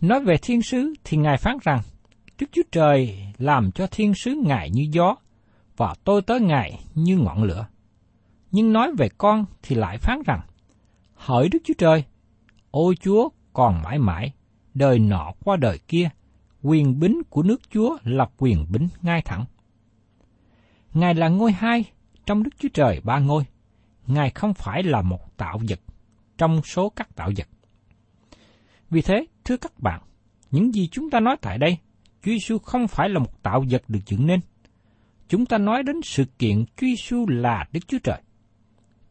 Nói 0.00 0.24
về 0.24 0.36
thiên 0.42 0.62
sứ 0.62 0.94
thì 1.04 1.16
Ngài 1.16 1.36
phán 1.36 1.56
rằng, 1.62 1.80
Đức 2.38 2.46
Chúa 2.52 2.62
Trời 2.72 3.26
làm 3.38 3.72
cho 3.72 3.86
thiên 3.86 4.14
sứ 4.14 4.42
Ngài 4.46 4.70
như 4.70 4.88
gió, 4.92 5.16
và 5.76 5.94
tôi 6.04 6.22
tới 6.22 6.40
Ngài 6.40 6.80
như 6.94 7.18
ngọn 7.18 7.42
lửa. 7.42 7.66
Nhưng 8.50 8.72
nói 8.72 8.92
về 8.98 9.08
con 9.18 9.44
thì 9.62 9.76
lại 9.76 9.98
phán 9.98 10.18
rằng, 10.26 10.40
Hỡi 11.14 11.48
Đức 11.48 11.58
Chúa 11.64 11.74
Trời, 11.78 12.04
ôi 12.70 12.94
Chúa 13.00 13.28
còn 13.52 13.82
mãi 13.82 13.98
mãi, 13.98 14.32
đời 14.74 14.98
nọ 14.98 15.32
qua 15.44 15.56
đời 15.56 15.78
kia, 15.88 16.10
quyền 16.62 17.00
bính 17.00 17.22
của 17.30 17.42
nước 17.42 17.60
Chúa 17.70 17.98
là 18.04 18.26
quyền 18.38 18.66
bính 18.70 18.88
ngay 19.02 19.22
thẳng. 19.24 19.44
Ngài 20.94 21.14
là 21.14 21.28
ngôi 21.28 21.52
hai 21.52 21.84
trong 22.26 22.42
Đức 22.42 22.50
Chúa 22.58 22.68
Trời 22.74 23.00
ba 23.04 23.18
ngôi. 23.18 23.44
Ngài 24.06 24.30
không 24.30 24.54
phải 24.54 24.82
là 24.82 25.02
một 25.02 25.36
tạo 25.36 25.60
vật 25.68 25.80
trong 26.38 26.62
số 26.62 26.88
các 26.88 27.16
tạo 27.16 27.30
vật. 27.36 27.48
Vì 28.90 29.02
thế, 29.02 29.26
thưa 29.44 29.56
các 29.56 29.80
bạn, 29.80 30.02
những 30.50 30.74
gì 30.74 30.88
chúng 30.92 31.10
ta 31.10 31.20
nói 31.20 31.36
tại 31.40 31.58
đây, 31.58 31.78
Chúa 32.22 32.30
Giêsu 32.32 32.58
không 32.58 32.88
phải 32.88 33.08
là 33.08 33.18
một 33.18 33.42
tạo 33.42 33.64
vật 33.70 33.82
được 33.88 34.00
dựng 34.06 34.26
nên. 34.26 34.40
Chúng 35.28 35.46
ta 35.46 35.58
nói 35.58 35.82
đến 35.82 35.96
sự 36.04 36.24
kiện 36.38 36.64
Chúa 36.76 36.86
Giêsu 36.86 37.26
là 37.28 37.64
Đức 37.72 37.80
Chúa 37.88 37.98
Trời. 38.04 38.22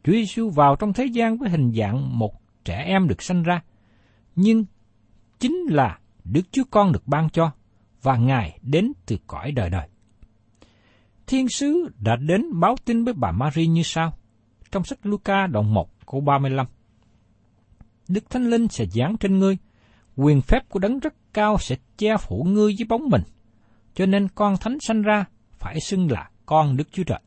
Chúa 0.04 0.12
Giêsu 0.12 0.50
vào 0.50 0.76
trong 0.76 0.92
thế 0.92 1.04
gian 1.04 1.38
với 1.38 1.50
hình 1.50 1.72
dạng 1.72 2.18
một 2.18 2.34
trẻ 2.64 2.84
em 2.86 3.08
được 3.08 3.22
sanh 3.22 3.42
ra, 3.42 3.62
nhưng 4.36 4.64
chính 5.38 5.56
là 5.68 5.98
Đức 6.32 6.52
Chúa 6.52 6.64
Con 6.70 6.92
được 6.92 7.08
ban 7.08 7.30
cho, 7.30 7.50
và 8.02 8.16
Ngài 8.16 8.58
đến 8.62 8.92
từ 9.06 9.16
cõi 9.26 9.52
đời 9.52 9.70
đời. 9.70 9.88
Thiên 11.26 11.48
sứ 11.48 11.88
đã 11.98 12.16
đến 12.16 12.60
báo 12.60 12.76
tin 12.84 13.04
với 13.04 13.14
bà 13.14 13.32
Maria 13.32 13.66
như 13.66 13.82
sau, 13.82 14.12
trong 14.70 14.84
sách 14.84 14.98
Luca 15.02 15.46
đoạn 15.46 15.74
1 15.74 16.06
câu 16.06 16.20
35. 16.20 16.66
Đức 18.08 18.30
Thánh 18.30 18.50
Linh 18.50 18.68
sẽ 18.68 18.86
giáng 18.86 19.16
trên 19.20 19.38
ngươi, 19.38 19.56
quyền 20.16 20.40
phép 20.40 20.68
của 20.68 20.78
đấng 20.78 20.98
rất 20.98 21.14
cao 21.32 21.58
sẽ 21.58 21.76
che 21.98 22.16
phủ 22.16 22.44
ngươi 22.48 22.74
với 22.78 22.86
bóng 22.88 23.08
mình, 23.10 23.22
cho 23.94 24.06
nên 24.06 24.28
con 24.28 24.56
thánh 24.56 24.80
sanh 24.80 25.02
ra 25.02 25.24
phải 25.58 25.80
xưng 25.80 26.10
là 26.10 26.30
con 26.46 26.76
Đức 26.76 26.92
Chúa 26.92 27.04
Trời. 27.04 27.20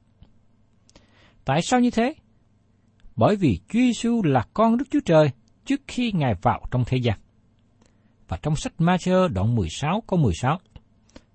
Tại 1.46 1.62
sao 1.62 1.80
như 1.80 1.92
thế? 1.92 2.14
Bởi 3.16 3.36
vì 3.36 3.60
Chúa 3.68 3.80
Giêsu 3.80 4.24
là 4.24 4.46
con 4.54 4.78
Đức 4.78 4.86
Chúa 4.92 5.00
Trời 5.06 5.32
trước 5.66 5.82
khi 5.88 6.12
Ngài 6.12 6.34
vào 6.42 6.66
trong 6.72 6.84
thế 6.88 6.98
gian. 6.98 7.20
Và 8.32 8.38
trong 8.42 8.56
sách 8.56 8.74
Matthew 8.78 9.28
đoạn 9.28 9.56
16 9.56 10.04
câu 10.08 10.20
16, 10.20 10.60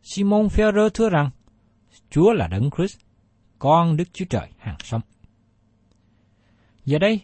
Simon 0.03 0.49
Phêrô 0.49 0.88
thưa 0.88 1.09
rằng, 1.11 1.31
Chúa 2.11 2.33
là 2.33 2.49
Đấng 2.49 2.71
Christ, 2.76 2.99
con 3.59 3.97
Đức 3.97 4.05
Chúa 4.12 4.25
Trời 4.25 4.49
hàng 4.59 4.76
sống. 4.85 5.00
Giờ 6.85 6.99
đây, 6.99 7.21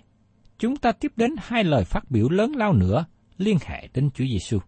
chúng 0.59 0.77
ta 0.77 0.93
tiếp 0.93 1.13
đến 1.17 1.35
hai 1.39 1.65
lời 1.65 1.85
phát 1.85 2.11
biểu 2.11 2.29
lớn 2.29 2.53
lao 2.57 2.73
nữa 2.73 3.05
liên 3.39 3.57
hệ 3.67 3.89
đến 3.95 4.11
Chúa 4.15 4.25
Giêsu. 4.25 4.59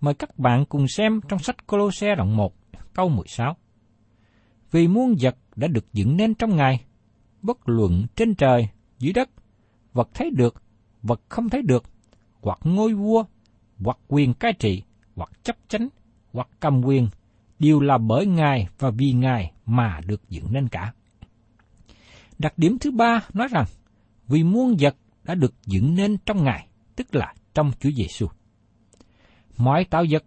Mời 0.00 0.14
các 0.14 0.38
bạn 0.38 0.64
cùng 0.64 0.88
xem 0.88 1.20
trong 1.28 1.38
sách 1.38 1.66
Colosse 1.66 2.14
đoạn 2.14 2.36
1, 2.36 2.54
câu 2.94 3.08
16. 3.08 3.56
Vì 4.70 4.88
muôn 4.88 5.16
vật 5.20 5.36
đã 5.56 5.68
được 5.68 5.92
dựng 5.92 6.16
nên 6.16 6.34
trong 6.34 6.56
Ngài, 6.56 6.84
bất 7.42 7.68
luận 7.68 8.06
trên 8.16 8.34
trời, 8.34 8.68
dưới 8.98 9.12
đất, 9.12 9.30
vật 9.92 10.08
thấy 10.14 10.30
được, 10.30 10.62
vật 11.02 11.20
không 11.28 11.48
thấy 11.48 11.62
được, 11.62 11.84
hoặc 12.40 12.58
ngôi 12.64 12.94
vua, 12.94 13.24
hoặc 13.84 13.98
quyền 14.08 14.34
cai 14.34 14.52
trị, 14.52 14.82
hoặc 15.16 15.30
chấp 15.42 15.56
chánh, 15.68 15.88
hoặc 16.32 16.48
cầm 16.60 16.84
quyền, 16.84 17.08
đều 17.58 17.80
là 17.80 17.98
bởi 17.98 18.26
Ngài 18.26 18.68
và 18.78 18.90
vì 18.90 19.12
Ngài 19.12 19.52
mà 19.66 20.00
được 20.06 20.28
dựng 20.28 20.46
nên 20.50 20.68
cả. 20.68 20.92
Đặc 22.38 22.52
điểm 22.56 22.78
thứ 22.78 22.90
ba 22.90 23.20
nói 23.32 23.48
rằng, 23.50 23.64
vì 24.28 24.44
muôn 24.44 24.76
vật 24.80 24.96
đã 25.24 25.34
được 25.34 25.54
dựng 25.66 25.94
nên 25.94 26.16
trong 26.26 26.44
Ngài, 26.44 26.66
tức 26.96 27.14
là 27.14 27.34
trong 27.54 27.72
Chúa 27.80 27.90
Giêsu. 27.90 28.26
Mọi 29.56 29.84
tạo 29.84 30.04
vật 30.10 30.24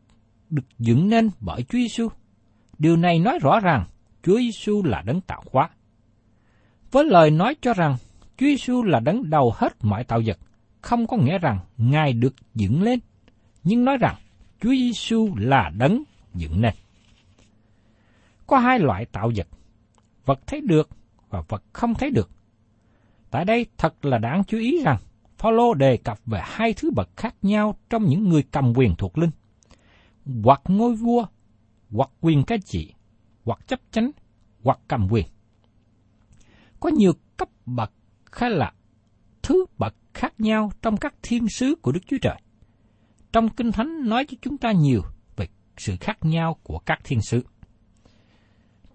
được 0.49 0.65
dựng 0.79 1.09
nên 1.09 1.29
bởi 1.39 1.63
Chúa 1.63 1.77
Giêsu. 1.77 2.07
Điều 2.77 2.97
này 2.97 3.19
nói 3.19 3.39
rõ 3.41 3.59
rằng 3.59 3.85
Chúa 4.23 4.37
Giêsu 4.37 4.83
là 4.83 5.01
đấng 5.01 5.21
tạo 5.21 5.43
hóa. 5.51 5.69
Với 6.91 7.05
lời 7.05 7.31
nói 7.31 7.55
cho 7.61 7.73
rằng 7.73 7.95
Chúa 8.37 8.45
Giêsu 8.45 8.83
là 8.83 8.99
đấng 8.99 9.29
đầu 9.29 9.53
hết 9.55 9.73
mọi 9.81 10.03
tạo 10.03 10.21
vật, 10.25 10.37
không 10.81 11.07
có 11.07 11.17
nghĩa 11.17 11.37
rằng 11.37 11.59
Ngài 11.77 12.13
được 12.13 12.35
dựng 12.53 12.81
lên, 12.81 12.99
nhưng 13.65 13.85
nói 13.85 13.97
rằng 13.97 14.15
Chúa 14.59 14.71
Giêsu 14.71 15.35
là 15.37 15.71
đấng 15.77 16.03
dựng 16.33 16.61
nên. 16.61 16.73
Có 18.47 18.57
hai 18.57 18.79
loại 18.79 19.05
tạo 19.05 19.31
vật, 19.35 19.47
vật 20.25 20.39
thấy 20.47 20.61
được 20.61 20.89
và 21.29 21.43
vật 21.47 21.63
không 21.73 21.93
thấy 21.93 22.11
được. 22.11 22.29
Tại 23.31 23.45
đây 23.45 23.65
thật 23.77 24.05
là 24.05 24.17
đáng 24.17 24.43
chú 24.43 24.57
ý 24.57 24.83
rằng 24.83 24.97
Phaolô 25.37 25.73
đề 25.73 25.97
cập 25.97 26.19
về 26.25 26.39
hai 26.43 26.73
thứ 26.73 26.91
bậc 26.95 27.09
khác 27.17 27.35
nhau 27.41 27.75
trong 27.89 28.05
những 28.05 28.29
người 28.29 28.43
cầm 28.51 28.73
quyền 28.75 28.95
thuộc 28.95 29.17
linh, 29.17 29.31
hoặc 30.43 30.61
ngôi 30.67 30.95
vua, 30.95 31.25
hoặc 31.91 32.09
quyền 32.21 32.43
cai 32.43 32.57
trị, 32.65 32.93
hoặc 33.43 33.67
chấp 33.67 33.79
chánh, 33.91 34.11
hoặc 34.63 34.79
cầm 34.87 35.07
quyền. 35.11 35.25
Có 36.79 36.89
nhiều 36.89 37.11
cấp 37.37 37.49
bậc 37.65 37.91
khá 38.25 38.49
là 38.49 38.73
thứ 39.43 39.65
bậc 39.77 39.95
khác 40.13 40.33
nhau 40.39 40.71
trong 40.81 40.97
các 40.97 41.15
thiên 41.21 41.47
sứ 41.49 41.75
của 41.81 41.91
Đức 41.91 42.01
Chúa 42.07 42.17
Trời. 42.21 42.41
Trong 43.35 43.49
Kinh 43.49 43.71
Thánh 43.71 44.09
nói 44.09 44.25
cho 44.25 44.37
chúng 44.41 44.57
ta 44.57 44.71
nhiều 44.71 45.01
về 45.35 45.47
sự 45.77 45.95
khác 45.99 46.17
nhau 46.21 46.57
của 46.63 46.79
các 46.79 46.99
thiên 47.03 47.21
sứ. 47.21 47.41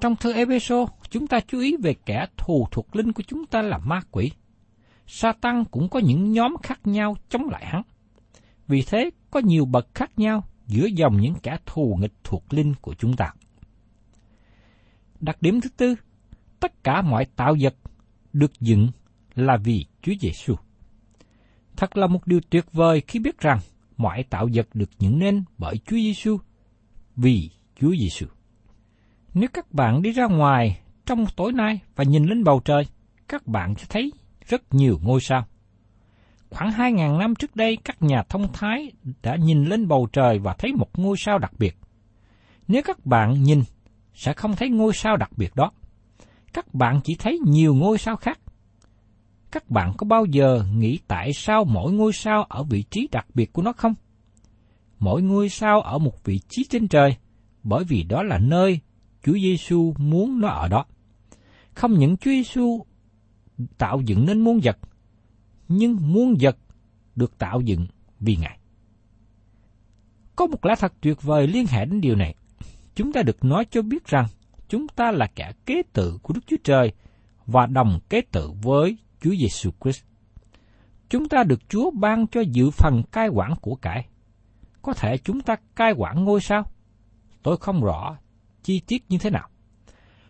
Trong 0.01 0.17
thơ 0.17 0.33
Epheso, 0.33 0.87
chúng 1.11 1.27
ta 1.27 1.41
chú 1.41 1.61
ý 1.61 1.77
về 1.83 1.95
kẻ 2.07 2.27
thù 2.37 2.69
thuộc 2.71 2.97
linh 2.97 3.13
của 3.13 3.23
chúng 3.27 3.47
ta 3.47 3.63
là 3.63 3.79
ma 3.79 4.01
quỷ. 4.11 4.33
Satan 5.07 5.65
cũng 5.71 5.89
có 5.89 6.01
những 6.01 6.33
nhóm 6.33 6.55
khác 6.63 6.81
nhau 6.85 7.17
chống 7.29 7.49
lại 7.51 7.67
hắn. 7.67 7.83
Vì 8.69 8.83
thế, 8.83 9.11
có 9.31 9.41
nhiều 9.41 9.65
bậc 9.65 9.95
khác 9.95 10.19
nhau 10.19 10.45
giữa 10.67 10.87
dòng 10.87 11.21
những 11.21 11.35
kẻ 11.43 11.59
thù 11.67 11.99
nghịch 12.01 12.15
thuộc 12.25 12.53
linh 12.53 12.75
của 12.81 12.95
chúng 12.95 13.17
ta. 13.17 13.33
Đặc 15.21 15.43
điểm 15.43 15.61
thứ 15.61 15.69
tư, 15.77 15.95
tất 16.61 16.85
cả 16.85 17.03
mọi 17.03 17.25
tạo 17.37 17.57
vật 17.61 17.75
được 18.33 18.61
dựng 18.61 18.89
là 19.35 19.57
vì 19.65 19.87
Chúa 20.03 20.15
Giêsu. 20.21 20.55
Thật 21.77 21.97
là 21.97 22.07
một 22.07 22.27
điều 22.27 22.41
tuyệt 22.51 22.73
vời 22.73 23.03
khi 23.07 23.19
biết 23.19 23.39
rằng 23.39 23.59
mọi 24.01 24.23
tạo 24.23 24.49
vật 24.55 24.69
được 24.75 24.99
dựng 24.99 25.19
nên 25.19 25.45
bởi 25.59 25.75
Chúa 25.87 25.97
Giêsu 25.97 26.39
vì 27.17 27.51
Chúa 27.81 27.95
Giêsu. 28.01 28.27
Nếu 29.35 29.49
các 29.53 29.73
bạn 29.73 30.03
đi 30.03 30.13
ra 30.13 30.27
ngoài 30.27 30.81
trong 31.07 31.25
tối 31.37 31.53
nay 31.53 31.81
và 31.97 32.05
nhìn 32.05 32.25
lên 32.25 32.45
bầu 32.45 32.61
trời, 32.65 32.87
các 33.29 33.47
bạn 33.47 33.75
sẽ 33.79 33.87
thấy 33.89 34.13
rất 34.47 34.75
nhiều 34.75 35.01
ngôi 35.03 35.21
sao. 35.21 35.47
Khoảng 36.51 36.71
2.000 36.71 37.19
năm 37.19 37.35
trước 37.35 37.57
đây, 37.57 37.77
các 37.85 38.03
nhà 38.03 38.23
thông 38.29 38.53
thái 38.53 38.93
đã 39.23 39.37
nhìn 39.37 39.65
lên 39.65 39.89
bầu 39.89 40.09
trời 40.13 40.39
và 40.39 40.55
thấy 40.59 40.73
một 40.73 40.99
ngôi 40.99 41.17
sao 41.19 41.39
đặc 41.39 41.53
biệt. 41.59 41.77
Nếu 42.69 42.83
các 42.85 43.07
bạn 43.07 43.43
nhìn, 43.43 43.63
sẽ 44.15 44.33
không 44.33 44.57
thấy 44.57 44.69
ngôi 44.69 44.93
sao 44.93 45.17
đặc 45.17 45.31
biệt 45.37 45.57
đó. 45.57 45.73
Các 46.53 46.75
bạn 46.75 47.01
chỉ 47.05 47.17
thấy 47.19 47.39
nhiều 47.47 47.75
ngôi 47.75 47.99
sao 47.99 48.17
khác. 48.17 48.39
Các 49.53 49.71
bạn 49.71 49.93
có 49.97 50.05
bao 50.05 50.25
giờ 50.25 50.65
nghĩ 50.75 50.99
tại 51.09 51.33
sao 51.33 51.65
mỗi 51.65 51.93
ngôi 51.93 52.13
sao 52.13 52.45
ở 52.45 52.63
vị 52.63 52.83
trí 52.83 53.09
đặc 53.13 53.27
biệt 53.35 53.53
của 53.53 53.63
nó 53.63 53.73
không? 53.73 53.95
Mỗi 54.99 55.23
ngôi 55.23 55.49
sao 55.49 55.81
ở 55.81 55.99
một 55.99 56.25
vị 56.25 56.41
trí 56.49 56.65
trên 56.71 56.89
trời, 56.89 57.17
bởi 57.63 57.85
vì 57.85 58.03
đó 58.03 58.23
là 58.23 58.39
nơi 58.39 58.81
Chúa 59.23 59.33
Giêsu 59.33 59.95
muốn 59.99 60.41
nó 60.41 60.49
ở 60.49 60.69
đó. 60.69 60.85
Không 61.75 61.99
những 61.99 62.17
Chúa 62.17 62.31
Giêsu 62.31 62.85
tạo 63.79 64.01
dựng 64.01 64.27
nên 64.27 64.41
muôn 64.41 64.61
vật, 64.63 64.79
nhưng 65.69 65.97
muôn 66.01 66.37
vật 66.41 66.57
được 67.17 67.39
tạo 67.39 67.61
dựng 67.61 67.87
vì 68.21 68.37
Ngài. 68.37 68.59
Có 70.37 70.47
một 70.47 70.65
lẽ 70.65 70.75
thật 70.79 70.93
tuyệt 71.01 71.23
vời 71.23 71.47
liên 71.47 71.67
hệ 71.67 71.85
đến 71.85 72.01
điều 72.01 72.17
này. 72.17 72.35
Chúng 72.95 73.13
ta 73.13 73.23
được 73.23 73.45
nói 73.45 73.67
cho 73.71 73.83
biết 73.83 74.07
rằng 74.07 74.27
chúng 74.69 74.89
ta 74.89 75.11
là 75.11 75.27
kẻ 75.27 75.53
kế 75.67 75.83
tự 75.93 76.19
của 76.23 76.35
Đức 76.35 76.41
Chúa 76.47 76.57
Trời 76.65 76.93
và 77.47 77.67
đồng 77.67 78.01
kế 78.09 78.21
tự 78.21 78.51
với 78.63 78.97
Chúa 79.21 79.35
Giêsu 79.41 79.71
Christ. 79.81 80.05
Chúng 81.09 81.29
ta 81.29 81.43
được 81.43 81.69
Chúa 81.69 81.91
ban 81.91 82.27
cho 82.27 82.41
dự 82.41 82.71
phần 82.71 83.03
cai 83.13 83.29
quản 83.29 83.55
của 83.61 83.75
cải. 83.75 84.07
Có 84.83 84.93
thể 84.93 85.19
chúng 85.19 85.41
ta 85.41 85.57
cai 85.77 85.93
quản 85.93 86.25
ngôi 86.25 86.41
sao? 86.41 86.65
Tôi 87.43 87.57
không 87.57 87.85
rõ 87.85 88.17
chi 88.63 88.81
tiết 88.87 89.05
như 89.09 89.19
thế 89.19 89.31
nào. 89.31 89.49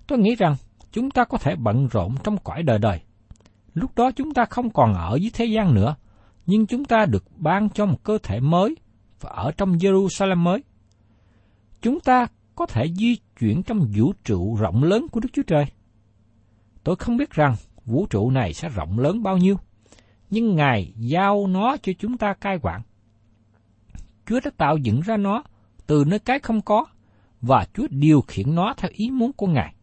Tôi 0.07 0.19
nghĩ 0.19 0.35
rằng 0.35 0.57
chúng 0.93 1.11
ta 1.11 1.25
có 1.25 1.39
thể 1.39 1.57
bận 1.57 1.89
rộn 1.91 2.15
trong 2.25 2.37
cõi 2.45 2.63
đời 2.63 2.79
đời. 2.79 3.01
Lúc 3.75 3.95
đó 3.97 4.11
chúng 4.11 4.35
ta 4.35 4.45
không 4.51 4.71
còn 4.71 4.95
ở 4.95 5.19
dưới 5.21 5.31
thế 5.35 5.45
gian 5.45 5.75
nữa, 5.75 5.97
nhưng 6.47 6.67
chúng 6.67 6.85
ta 6.85 7.07
được 7.07 7.25
ban 7.37 7.71
cho 7.71 7.87
một 7.87 8.03
cơ 8.03 8.19
thể 8.23 8.41
mới 8.41 8.77
và 9.21 9.31
ở 9.31 9.53
trong 9.57 9.73
Jerusalem 9.73 10.39
mới. 10.39 10.63
Chúng 11.83 12.01
ta 12.01 12.27
có 12.55 12.67
thể 12.67 12.85
di 12.95 13.17
chuyển 13.39 13.63
trong 13.63 13.87
vũ 13.97 14.13
trụ 14.25 14.57
rộng 14.61 14.83
lớn 14.85 15.07
của 15.13 15.21
Đức 15.21 15.29
Chúa 15.33 15.43
Trời. 15.43 15.65
Tôi 16.85 16.97
không 16.97 17.17
biết 17.17 17.31
rằng 17.31 17.55
vũ 17.91 18.07
trụ 18.11 18.31
này 18.31 18.55
sẽ 18.55 18.69
rộng 18.69 18.99
lớn 18.99 19.23
bao 19.23 19.37
nhiêu, 19.37 19.57
nhưng 20.31 20.57
Ngài 20.57 20.93
giao 20.97 21.47
nó 21.47 21.77
cho 21.83 21.93
chúng 21.99 22.19
ta 22.19 22.35
cai 22.35 22.59
quản. 22.63 22.83
Chúa 24.27 24.41
đã 24.45 24.51
tạo 24.57 24.77
dựng 24.77 25.01
ra 25.01 25.17
nó 25.17 25.43
từ 25.87 26.05
nơi 26.07 26.19
cái 26.19 26.39
không 26.39 26.61
có, 26.61 26.87
và 27.41 27.67
Chúa 27.75 27.87
điều 27.91 28.21
khiển 28.21 28.55
nó 28.55 28.75
theo 28.77 28.91
ý 28.95 29.11
muốn 29.11 29.33
của 29.33 29.47
Ngài. 29.47 29.75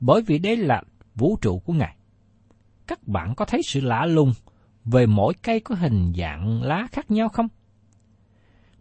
Bởi 0.00 0.22
vì 0.22 0.38
đây 0.38 0.56
là 0.56 0.82
vũ 1.14 1.38
trụ 1.40 1.58
của 1.58 1.72
Ngài. 1.72 1.96
Các 2.86 3.08
bạn 3.08 3.34
có 3.34 3.44
thấy 3.44 3.62
sự 3.62 3.80
lạ 3.80 4.06
lùng 4.06 4.32
về 4.84 5.06
mỗi 5.06 5.34
cây 5.42 5.60
có 5.60 5.74
hình 5.74 6.12
dạng 6.16 6.62
lá 6.62 6.86
khác 6.92 7.10
nhau 7.10 7.28
không? 7.28 7.48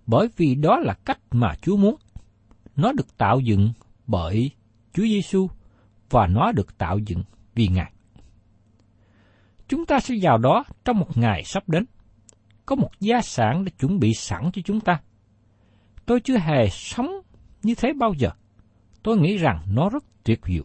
Bởi 0.05 0.27
vì 0.37 0.55
đó 0.55 0.79
là 0.79 0.93
cách 0.93 1.19
mà 1.31 1.55
Chúa 1.61 1.77
muốn. 1.77 1.95
Nó 2.75 2.91
được 2.91 3.17
tạo 3.17 3.39
dựng 3.39 3.71
bởi 4.07 4.51
Chúa 4.93 5.03
Giêsu 5.03 5.47
và 6.09 6.27
nó 6.27 6.51
được 6.51 6.77
tạo 6.77 6.97
dựng 6.97 7.23
vì 7.55 7.67
Ngài. 7.67 7.91
Chúng 9.67 9.85
ta 9.85 9.99
sẽ 9.99 10.15
vào 10.21 10.37
đó 10.37 10.63
trong 10.85 10.99
một 10.99 11.17
ngày 11.17 11.43
sắp 11.43 11.69
đến. 11.69 11.85
Có 12.65 12.75
một 12.75 12.89
gia 12.99 13.21
sản 13.21 13.65
đã 13.65 13.71
chuẩn 13.79 13.99
bị 13.99 14.13
sẵn 14.13 14.51
cho 14.53 14.61
chúng 14.65 14.79
ta. 14.79 14.99
Tôi 16.05 16.19
chưa 16.19 16.37
hề 16.37 16.69
sống 16.69 17.11
như 17.63 17.75
thế 17.75 17.93
bao 17.99 18.13
giờ. 18.13 18.29
Tôi 19.03 19.17
nghĩ 19.17 19.37
rằng 19.37 19.61
nó 19.67 19.89
rất 19.89 20.03
tuyệt 20.23 20.39
diệu. 20.47 20.63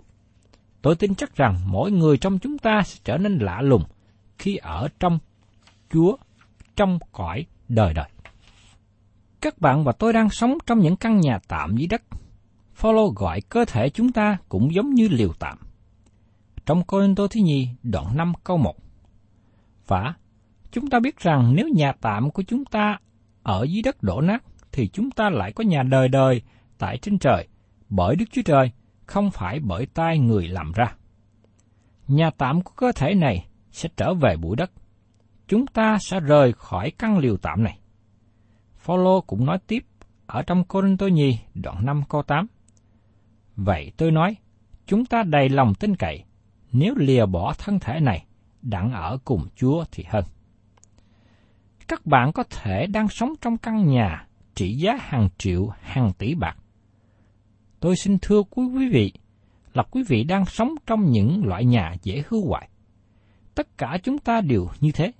Tôi 0.82 0.96
tin 0.96 1.14
chắc 1.14 1.36
rằng 1.36 1.56
mỗi 1.66 1.90
người 1.90 2.18
trong 2.18 2.38
chúng 2.38 2.58
ta 2.58 2.82
sẽ 2.84 3.00
trở 3.04 3.16
nên 3.16 3.38
lạ 3.38 3.60
lùng 3.62 3.84
khi 4.38 4.56
ở 4.56 4.88
trong 5.00 5.18
Chúa, 5.90 6.16
trong 6.76 6.98
cõi 7.12 7.46
đời 7.68 7.94
đời. 7.94 8.08
Các 9.40 9.58
bạn 9.58 9.84
và 9.84 9.92
tôi 9.92 10.12
đang 10.12 10.30
sống 10.30 10.58
trong 10.66 10.78
những 10.78 10.96
căn 10.96 11.20
nhà 11.20 11.38
tạm 11.48 11.76
dưới 11.76 11.86
đất. 11.86 12.02
Phaolô 12.74 13.12
gọi 13.16 13.40
cơ 13.40 13.64
thể 13.64 13.88
chúng 13.88 14.12
ta 14.12 14.38
cũng 14.48 14.74
giống 14.74 14.90
như 14.90 15.08
liều 15.08 15.32
tạm. 15.38 15.58
Trong 16.66 16.82
Cô 16.86 17.14
Tô 17.16 17.26
thứ 17.28 17.40
Nhi, 17.40 17.68
đoạn 17.82 18.16
5 18.16 18.32
câu 18.44 18.56
1 18.56 18.74
vả, 19.90 20.14
chúng 20.72 20.90
ta 20.90 21.00
biết 21.00 21.18
rằng 21.18 21.54
nếu 21.56 21.68
nhà 21.68 21.92
tạm 22.00 22.30
của 22.30 22.42
chúng 22.42 22.64
ta 22.64 22.98
ở 23.42 23.66
dưới 23.68 23.82
đất 23.82 24.02
đổ 24.02 24.20
nát, 24.20 24.44
thì 24.72 24.88
chúng 24.88 25.10
ta 25.10 25.30
lại 25.30 25.52
có 25.52 25.64
nhà 25.64 25.82
đời 25.82 26.08
đời 26.08 26.42
tại 26.78 26.98
trên 26.98 27.18
trời, 27.18 27.48
bởi 27.88 28.16
Đức 28.16 28.24
Chúa 28.32 28.42
Trời, 28.42 28.70
không 29.06 29.30
phải 29.30 29.60
bởi 29.60 29.86
tay 29.86 30.18
người 30.18 30.48
làm 30.48 30.72
ra. 30.72 30.94
Nhà 32.08 32.30
tạm 32.30 32.62
của 32.62 32.72
cơ 32.76 32.92
thể 32.92 33.14
này 33.14 33.48
sẽ 33.70 33.88
trở 33.96 34.14
về 34.14 34.36
bụi 34.36 34.56
đất. 34.56 34.70
Chúng 35.48 35.66
ta 35.66 35.98
sẽ 36.00 36.20
rời 36.20 36.52
khỏi 36.52 36.92
căn 36.98 37.18
liều 37.18 37.36
tạm 37.36 37.62
này. 37.62 37.78
Phaolô 38.76 39.20
cũng 39.20 39.46
nói 39.46 39.58
tiếp 39.66 39.84
ở 40.26 40.42
trong 40.42 40.64
Cô 40.64 40.82
Tô 40.98 41.08
nhì 41.08 41.38
đoạn 41.54 41.86
5 41.86 42.02
câu 42.08 42.22
8. 42.22 42.46
Vậy 43.56 43.92
tôi 43.96 44.10
nói, 44.10 44.36
chúng 44.86 45.04
ta 45.04 45.22
đầy 45.22 45.48
lòng 45.48 45.74
tin 45.74 45.96
cậy, 45.96 46.24
nếu 46.72 46.94
lìa 46.96 47.26
bỏ 47.26 47.54
thân 47.58 47.78
thể 47.78 48.00
này, 48.00 48.24
đặng 48.62 48.92
ở 48.92 49.18
cùng 49.24 49.46
Chúa 49.56 49.84
thì 49.92 50.04
hơn. 50.08 50.24
Các 51.88 52.06
bạn 52.06 52.32
có 52.32 52.44
thể 52.50 52.86
đang 52.86 53.08
sống 53.08 53.32
trong 53.40 53.56
căn 53.56 53.86
nhà 53.86 54.26
trị 54.54 54.74
giá 54.74 54.96
hàng 55.00 55.28
triệu, 55.38 55.68
hàng 55.80 56.12
tỷ 56.18 56.34
bạc. 56.34 56.56
Tôi 57.80 57.96
xin 57.96 58.18
thưa 58.22 58.42
quý 58.42 58.88
vị 58.92 59.12
là 59.74 59.82
quý 59.90 60.02
vị 60.08 60.24
đang 60.24 60.44
sống 60.44 60.74
trong 60.86 61.10
những 61.10 61.44
loại 61.44 61.64
nhà 61.64 61.94
dễ 62.02 62.22
hư 62.28 62.40
hoại. 62.46 62.68
Tất 63.54 63.78
cả 63.78 63.98
chúng 64.02 64.18
ta 64.18 64.40
đều 64.40 64.68
như 64.80 64.92
thế. 64.92 65.12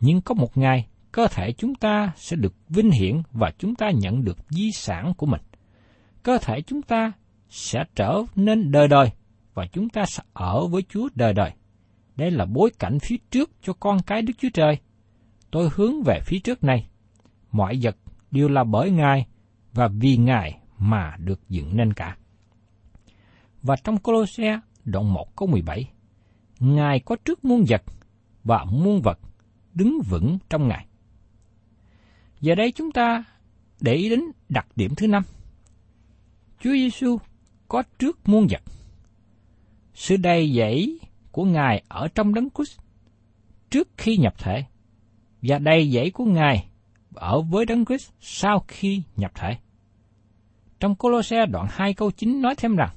Nhưng 0.00 0.20
có 0.20 0.34
một 0.34 0.56
ngày, 0.56 0.86
cơ 1.12 1.26
thể 1.30 1.52
chúng 1.52 1.74
ta 1.74 2.12
sẽ 2.16 2.36
được 2.36 2.54
vinh 2.68 2.90
hiển 2.90 3.22
và 3.32 3.52
chúng 3.58 3.74
ta 3.74 3.90
nhận 3.90 4.24
được 4.24 4.38
di 4.50 4.72
sản 4.72 5.14
của 5.16 5.26
mình. 5.26 5.40
Cơ 6.22 6.38
thể 6.38 6.60
chúng 6.66 6.82
ta 6.82 7.12
sẽ 7.48 7.84
trở 7.94 8.22
nên 8.34 8.70
đời 8.70 8.88
đời 8.88 9.10
và 9.54 9.66
chúng 9.72 9.88
ta 9.88 10.04
sẽ 10.06 10.22
ở 10.32 10.66
với 10.66 10.82
Chúa 10.88 11.08
đời 11.14 11.32
đời. 11.32 11.52
Đây 12.16 12.30
là 12.30 12.44
bối 12.44 12.70
cảnh 12.78 12.98
phía 12.98 13.16
trước 13.30 13.50
cho 13.62 13.72
con 13.72 14.02
cái 14.06 14.22
Đức 14.22 14.32
Chúa 14.38 14.48
Trời. 14.54 14.78
Tôi 15.50 15.68
hướng 15.74 16.02
về 16.02 16.20
phía 16.26 16.38
trước 16.38 16.64
này. 16.64 16.88
Mọi 17.52 17.78
vật 17.82 17.96
đều 18.30 18.48
là 18.48 18.64
bởi 18.64 18.90
Ngài 18.90 19.26
và 19.72 19.88
vì 19.88 20.16
Ngài 20.16 20.58
mà 20.78 21.16
được 21.18 21.48
dựng 21.48 21.76
nên 21.76 21.92
cả. 21.92 22.16
Và 23.62 23.76
trong 23.84 23.98
Colosse 23.98 24.60
đoạn 24.84 25.12
1 25.12 25.36
câu 25.36 25.48
17, 25.48 25.90
Ngài 26.58 27.00
có 27.00 27.16
trước 27.24 27.44
muôn 27.44 27.64
vật 27.68 27.82
và 28.44 28.64
muôn 28.64 29.02
vật 29.02 29.18
đứng 29.74 30.00
vững 30.08 30.38
trong 30.50 30.68
Ngài. 30.68 30.86
Giờ 32.40 32.54
đây 32.54 32.72
chúng 32.72 32.92
ta 32.92 33.24
để 33.80 33.94
ý 33.94 34.10
đến 34.10 34.20
đặc 34.48 34.66
điểm 34.76 34.94
thứ 34.96 35.06
năm. 35.06 35.22
Chúa 36.60 36.72
Giêsu 36.72 37.18
có 37.68 37.82
trước 37.98 38.28
muôn 38.28 38.46
vật. 38.50 38.62
Sự 39.94 40.16
đầy 40.16 40.52
dẫy 40.56 41.00
của 41.32 41.44
Ngài 41.44 41.82
ở 41.88 42.08
trong 42.14 42.34
đấng 42.34 42.48
Christ 42.50 42.80
trước 43.70 43.88
khi 43.96 44.16
nhập 44.16 44.34
thể 44.38 44.64
và 45.42 45.58
đầy 45.58 45.90
dẫy 45.90 46.10
của 46.10 46.24
Ngài 46.24 46.68
ở 47.14 47.40
với 47.40 47.66
đấng 47.66 47.84
Christ 47.84 48.10
sau 48.20 48.64
khi 48.68 49.02
nhập 49.16 49.32
thể. 49.34 49.56
Trong 50.80 50.94
Colosse 50.94 51.46
đoạn 51.46 51.66
2 51.70 51.94
câu 51.94 52.10
9 52.10 52.42
nói 52.42 52.54
thêm 52.56 52.76
rằng, 52.76 52.90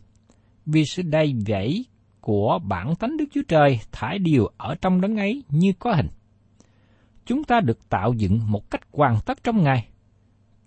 vì 0.65 0.85
sự 0.85 1.01
đầy 1.01 1.33
dẫy 1.47 1.85
của 2.21 2.59
bản 2.63 2.95
tánh 2.95 3.17
Đức 3.17 3.25
Chúa 3.33 3.41
Trời 3.47 3.79
thải 3.91 4.19
điều 4.19 4.51
ở 4.57 4.75
trong 4.81 5.01
đấng 5.01 5.17
ấy 5.17 5.43
như 5.49 5.73
có 5.79 5.93
hình. 5.93 6.07
Chúng 7.25 7.43
ta 7.43 7.59
được 7.59 7.89
tạo 7.89 8.13
dựng 8.13 8.39
một 8.51 8.71
cách 8.71 8.81
hoàn 8.91 9.15
tất 9.25 9.43
trong 9.43 9.63
Ngài. 9.63 9.87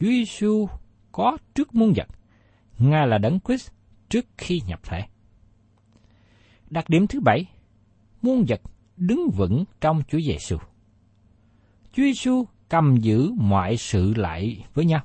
Chúa 0.01 0.07
Giêsu 0.07 0.69
có 1.13 1.37
trước 1.55 1.75
muôn 1.75 1.93
vật. 1.97 2.09
Ngài 2.79 3.07
là 3.07 3.19
đấng 3.19 3.41
Christ 3.41 3.71
trước 4.09 4.27
khi 4.39 4.61
nhập 4.67 4.81
thể. 4.83 5.03
Đặc 6.71 6.89
điểm 6.89 7.07
thứ 7.07 7.21
bảy, 7.21 7.45
muôn 8.23 8.45
vật 8.49 8.61
đứng 8.97 9.31
vững 9.31 9.65
trong 9.81 10.03
Chúa 10.09 10.21
Giêsu. 10.21 10.57
Chúa 11.93 12.03
Giêsu 12.03 12.45
cầm 12.69 12.97
giữ 12.97 13.31
mọi 13.37 13.77
sự 13.77 14.15
lại 14.15 14.65
với 14.75 14.85
nhau. 14.85 15.01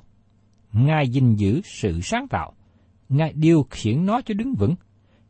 Ngài 0.72 1.08
gìn 1.08 1.34
giữ 1.34 1.60
sự 1.64 2.00
sáng 2.00 2.28
tạo, 2.28 2.52
Ngài 3.08 3.32
điều 3.32 3.66
khiển 3.70 4.06
nó 4.06 4.20
cho 4.20 4.34
đứng 4.34 4.54
vững, 4.54 4.74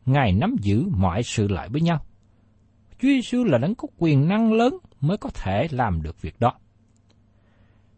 Ngài 0.05 0.31
nắm 0.31 0.55
giữ 0.61 0.85
mọi 0.97 1.23
sự 1.23 1.47
lại 1.47 1.69
với 1.69 1.81
nhau. 1.81 2.05
Chúa 2.91 3.07
Giêsu 3.07 3.43
là 3.43 3.57
đấng 3.57 3.75
có 3.75 3.87
quyền 3.97 4.27
năng 4.27 4.53
lớn 4.53 4.77
mới 5.01 5.17
có 5.17 5.29
thể 5.33 5.67
làm 5.71 6.01
được 6.01 6.21
việc 6.21 6.39
đó. 6.39 6.53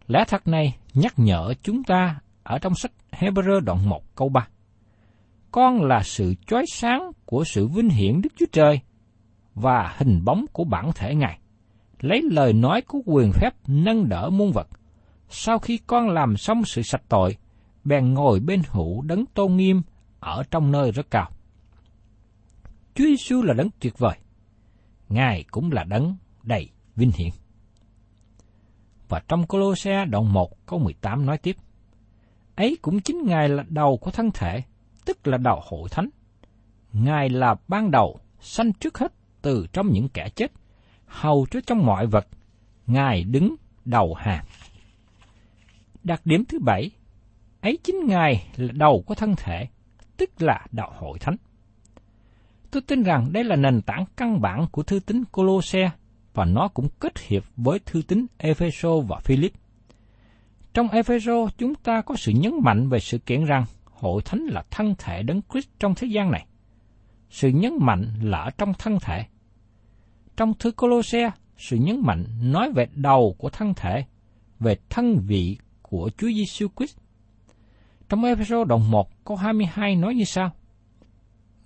Lẽ 0.08 0.24
thật 0.28 0.48
này 0.48 0.78
nhắc 0.94 1.14
nhở 1.18 1.54
chúng 1.64 1.84
ta 1.84 2.20
ở 2.44 2.60
trong 2.60 2.76
sách 2.76 2.92
Hebrew 3.12 3.60
đoạn 3.60 3.90
1 3.90 4.16
câu 4.16 4.30
3. 4.30 4.48
Con 5.52 5.82
là 5.82 6.04
sự 6.04 6.34
chói 6.48 6.66
sáng 6.72 7.12
của 7.26 7.44
sự 7.44 7.68
vinh 7.68 7.90
hiển 7.90 8.22
Đức 8.22 8.30
Chúa 8.38 8.46
Trời 8.52 8.80
và 9.62 9.96
hình 9.98 10.26
bóng 10.26 10.46
của 10.54 10.64
bản 10.64 10.92
thể 10.96 11.16
Ngài, 11.16 11.40
lấy 12.00 12.22
lời 12.32 12.54
nói 12.54 12.82
của 12.82 13.00
quyền 13.06 13.32
phép 13.32 13.50
nâng 13.68 14.10
đỡ 14.10 14.30
muôn 14.30 14.52
vật. 14.52 14.68
Sau 15.30 15.60
khi 15.60 15.80
con 15.88 16.10
làm 16.10 16.38
xong 16.38 16.66
sự 16.66 16.82
sạch 16.82 17.04
tội, 17.10 17.38
bèn 17.84 18.14
ngồi 18.14 18.40
bên 18.40 18.62
hữu 18.68 19.02
đấng 19.02 19.26
tôn 19.26 19.56
nghiêm 19.56 19.82
ở 20.20 20.44
trong 20.52 20.72
nơi 20.72 20.92
rất 20.92 21.12
cao. 21.12 21.30
Chúa 22.96 23.06
Giêsu 23.06 23.42
là 23.42 23.54
đấng 23.54 23.70
tuyệt 23.80 23.98
vời. 23.98 24.18
Ngài 25.10 25.46
cũng 25.52 25.72
là 25.72 25.84
đấng 25.84 26.16
đầy 26.44 26.70
vinh 26.96 27.12
hiển. 27.12 27.30
Và 29.10 29.22
trong 29.28 29.48
Colosse 29.48 30.06
đoạn 30.06 30.34
1 30.34 30.66
câu 30.66 30.80
18 30.80 31.26
nói 31.26 31.38
tiếp, 31.38 31.58
ấy 32.56 32.78
cũng 32.82 33.02
chính 33.02 33.26
Ngài 33.26 33.50
là 33.50 33.64
đầu 33.70 33.98
của 33.98 34.12
thân 34.12 34.32
thể, 34.34 34.64
tức 35.06 35.28
là 35.28 35.38
đầu 35.38 35.62
hội 35.64 35.90
thánh. 35.92 36.10
Ngài 36.94 37.30
là 37.30 37.56
ban 37.68 37.92
đầu, 37.92 38.20
sanh 38.40 38.74
trước 38.74 38.98
hết 38.98 39.17
từ 39.42 39.68
trong 39.74 39.92
những 39.92 40.10
kẻ 40.10 40.30
chết, 40.36 40.52
hầu 41.06 41.46
cho 41.52 41.60
trong 41.68 41.86
mọi 41.86 42.08
vật, 42.08 42.28
Ngài 42.88 43.24
đứng 43.24 43.56
đầu 43.86 44.14
hàng. 44.14 44.46
Đặc 46.04 46.22
điểm 46.26 46.46
thứ 46.46 46.60
bảy, 46.60 46.92
ấy 47.62 47.78
chính 47.84 48.06
Ngài 48.08 48.48
là 48.56 48.74
đầu 48.74 49.04
của 49.06 49.16
thân 49.16 49.36
thể, 49.38 49.68
tức 50.18 50.42
là 50.42 50.66
đạo 50.72 50.94
hội 50.98 51.20
thánh. 51.20 51.36
Tôi 52.72 52.82
tin 52.82 53.04
rằng 53.04 53.34
đây 53.34 53.44
là 53.44 53.56
nền 53.56 53.82
tảng 53.82 54.06
căn 54.18 54.42
bản 54.42 54.68
của 54.72 54.84
thư 54.84 55.00
tín 55.00 55.24
Colosse 55.32 55.92
và 56.34 56.46
nó 56.46 56.68
cũng 56.68 56.88
kết 57.00 57.20
hiệp 57.20 57.44
với 57.56 57.80
thư 57.80 58.02
tín 58.08 58.26
Epheso 58.38 59.00
và 59.00 59.20
Philip. 59.20 59.52
Trong 60.74 60.90
Epheso, 60.90 61.48
chúng 61.58 61.76
ta 61.76 62.02
có 62.02 62.16
sự 62.16 62.32
nhấn 62.32 62.54
mạnh 62.64 62.90
về 62.90 63.00
sự 63.00 63.18
kiện 63.18 63.46
rằng 63.46 63.66
hội 63.86 64.22
thánh 64.26 64.40
là 64.40 64.64
thân 64.72 64.96
thể 64.98 65.24
đấng 65.24 65.42
Christ 65.52 65.68
trong 65.80 65.96
thế 65.96 66.08
gian 66.08 66.32
này. 66.32 66.46
Sự 67.30 67.50
nhấn 67.50 67.74
mạnh 67.80 68.14
là 68.22 68.38
ở 68.38 68.50
trong 68.50 68.74
thân 68.74 69.00
thể. 69.02 69.26
Trong 70.38 70.54
thư 70.54 70.72
Colosse, 70.72 71.32
sự 71.58 71.78
nhấn 71.78 72.02
mạnh 72.02 72.26
nói 72.42 72.72
về 72.72 72.88
đầu 72.96 73.36
của 73.38 73.50
thân 73.50 73.74
thể, 73.74 74.06
về 74.60 74.78
thân 74.90 75.20
vị 75.20 75.58
của 75.82 76.10
Chúa 76.18 76.28
Giêsu 76.28 76.68
Christ. 76.78 76.98
Trong 78.10 78.24
episode 78.24 78.66
đoạn 78.68 78.92
1 78.92 79.26
câu 79.26 79.38
22 79.38 79.96
nói 79.96 80.16
như 80.16 80.24
sau: 80.24 80.52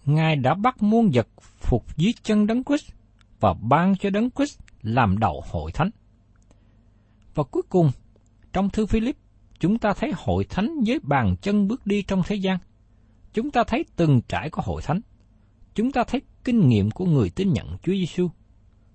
Ngài 0.05 0.35
đã 0.35 0.53
bắt 0.53 0.83
muôn 0.83 1.09
vật 1.13 1.27
phục 1.41 1.97
dưới 1.97 2.13
chân 2.23 2.47
đấng 2.47 2.63
Christ 2.63 2.91
và 3.39 3.53
ban 3.53 3.95
cho 3.95 4.09
đấng 4.09 4.29
Christ 4.31 4.59
làm 4.81 5.19
đầu 5.19 5.43
hội 5.51 5.71
thánh. 5.71 5.89
Và 7.35 7.43
cuối 7.43 7.63
cùng, 7.69 7.91
trong 8.53 8.69
thư 8.69 8.85
Philip, 8.85 9.15
chúng 9.59 9.77
ta 9.77 9.93
thấy 9.93 10.11
hội 10.15 10.45
thánh 10.49 10.83
với 10.85 10.99
bàn 11.03 11.35
chân 11.41 11.67
bước 11.67 11.87
đi 11.87 12.01
trong 12.01 12.21
thế 12.25 12.35
gian. 12.35 12.57
Chúng 13.33 13.51
ta 13.51 13.63
thấy 13.67 13.85
từng 13.95 14.21
trải 14.27 14.49
của 14.49 14.61
hội 14.61 14.81
thánh. 14.81 15.01
Chúng 15.75 15.91
ta 15.91 16.03
thấy 16.07 16.21
kinh 16.43 16.67
nghiệm 16.67 16.91
của 16.91 17.05
người 17.05 17.29
tin 17.29 17.53
nhận 17.53 17.77
Chúa 17.83 17.93
Giêsu 17.93 18.29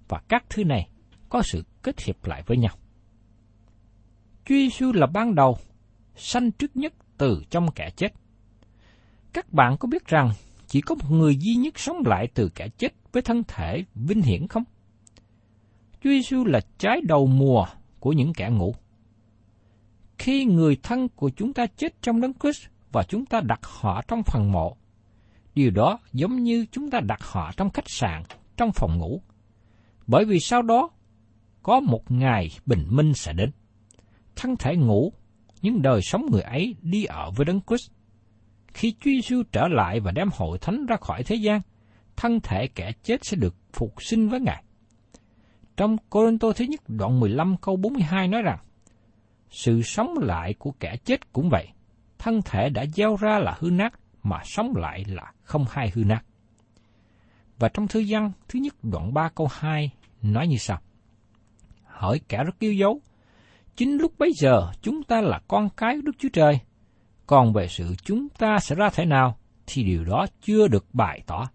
và 0.08 0.20
các 0.28 0.44
thứ 0.50 0.64
này 0.64 0.88
có 1.28 1.42
sự 1.42 1.64
kết 1.82 2.00
hiệp 2.00 2.24
lại 2.24 2.42
với 2.46 2.56
nhau. 2.56 2.74
Chúa 4.44 4.54
Giêsu 4.54 4.92
là 4.92 5.06
ban 5.06 5.34
đầu, 5.34 5.56
sanh 6.16 6.50
trước 6.50 6.76
nhất 6.76 6.92
từ 7.18 7.42
trong 7.50 7.66
kẻ 7.74 7.90
chết. 7.96 8.12
Các 9.32 9.52
bạn 9.52 9.76
có 9.76 9.88
biết 9.88 10.06
rằng 10.06 10.30
chỉ 10.66 10.80
có 10.80 10.94
một 10.94 11.10
người 11.10 11.36
duy 11.36 11.54
nhất 11.54 11.78
sống 11.78 11.96
lại 12.06 12.28
từ 12.34 12.48
kẻ 12.54 12.68
chết 12.78 12.92
với 13.12 13.22
thân 13.22 13.42
thể 13.48 13.84
vinh 13.94 14.22
hiển 14.22 14.48
không? 14.48 14.64
Chúa 16.00 16.10
Giêsu 16.10 16.44
là 16.44 16.60
trái 16.78 17.00
đầu 17.08 17.26
mùa 17.26 17.66
của 18.00 18.12
những 18.12 18.32
kẻ 18.32 18.50
ngủ. 18.50 18.74
Khi 20.18 20.44
người 20.44 20.76
thân 20.82 21.08
của 21.08 21.30
chúng 21.36 21.52
ta 21.52 21.66
chết 21.66 22.02
trong 22.02 22.20
đấng 22.20 22.32
Christ 22.34 22.66
và 22.92 23.02
chúng 23.02 23.26
ta 23.26 23.40
đặt 23.40 23.60
họ 23.62 24.02
trong 24.08 24.22
phần 24.22 24.52
mộ, 24.52 24.76
điều 25.56 25.70
đó 25.70 25.98
giống 26.12 26.42
như 26.42 26.66
chúng 26.72 26.90
ta 26.90 27.00
đặt 27.00 27.22
họ 27.22 27.52
trong 27.56 27.70
khách 27.70 27.88
sạn, 27.90 28.22
trong 28.56 28.72
phòng 28.72 28.98
ngủ. 28.98 29.22
Bởi 30.06 30.24
vì 30.24 30.40
sau 30.40 30.62
đó, 30.62 30.90
có 31.62 31.80
một 31.80 32.10
ngày 32.10 32.50
bình 32.66 32.86
minh 32.90 33.14
sẽ 33.14 33.32
đến. 33.32 33.50
Thân 34.36 34.56
thể 34.56 34.76
ngủ, 34.76 35.12
nhưng 35.62 35.82
đời 35.82 36.02
sống 36.02 36.26
người 36.30 36.42
ấy 36.42 36.74
đi 36.82 37.04
ở 37.04 37.30
với 37.30 37.44
đấng 37.44 37.60
Christ. 37.66 37.90
Khi 38.74 38.94
Chúa 39.00 39.10
Giêsu 39.10 39.42
trở 39.52 39.68
lại 39.68 40.00
và 40.00 40.12
đem 40.12 40.28
hội 40.32 40.58
thánh 40.58 40.86
ra 40.86 40.96
khỏi 41.00 41.22
thế 41.22 41.36
gian, 41.36 41.60
thân 42.16 42.40
thể 42.40 42.66
kẻ 42.74 42.92
chết 43.02 43.24
sẽ 43.24 43.36
được 43.36 43.54
phục 43.72 43.94
sinh 44.02 44.28
với 44.28 44.40
Ngài. 44.40 44.64
Trong 45.76 45.96
Cô-rinh-tô 46.10 46.52
thứ 46.52 46.64
nhất 46.64 46.80
đoạn 46.88 47.20
15 47.20 47.56
câu 47.56 47.76
42 47.76 48.28
nói 48.28 48.42
rằng, 48.42 48.58
Sự 49.50 49.82
sống 49.82 50.14
lại 50.18 50.54
của 50.58 50.72
kẻ 50.80 50.96
chết 51.04 51.32
cũng 51.32 51.48
vậy, 51.48 51.68
thân 52.18 52.40
thể 52.44 52.68
đã 52.68 52.84
gieo 52.86 53.16
ra 53.16 53.38
là 53.38 53.56
hư 53.60 53.70
nát, 53.70 53.94
mà 54.28 54.40
sống 54.44 54.76
lại 54.76 55.04
là 55.08 55.32
không 55.42 55.64
hai 55.70 55.90
hư 55.94 56.04
nát. 56.04 56.24
Và 57.58 57.68
trong 57.68 57.88
thư 57.88 58.04
văn 58.08 58.32
thứ 58.48 58.58
nhất 58.58 58.74
đoạn 58.82 59.14
3 59.14 59.28
câu 59.34 59.48
2 59.52 59.90
nói 60.22 60.46
như 60.46 60.56
sau. 60.56 60.80
Hỏi 61.84 62.20
kẻ 62.28 62.44
rất 62.44 62.58
yêu 62.58 62.72
dấu, 62.72 63.00
chính 63.76 63.96
lúc 63.96 64.18
bấy 64.18 64.32
giờ 64.40 64.70
chúng 64.82 65.02
ta 65.02 65.20
là 65.20 65.40
con 65.48 65.68
cái 65.76 65.96
Đức 66.04 66.12
Chúa 66.18 66.28
Trời, 66.32 66.58
còn 67.26 67.52
về 67.52 67.68
sự 67.68 67.94
chúng 68.04 68.28
ta 68.28 68.58
sẽ 68.58 68.74
ra 68.74 68.90
thế 68.94 69.04
nào 69.04 69.38
thì 69.66 69.84
điều 69.84 70.04
đó 70.04 70.26
chưa 70.42 70.68
được 70.68 70.86
bày 70.92 71.22
tỏ. 71.26 71.48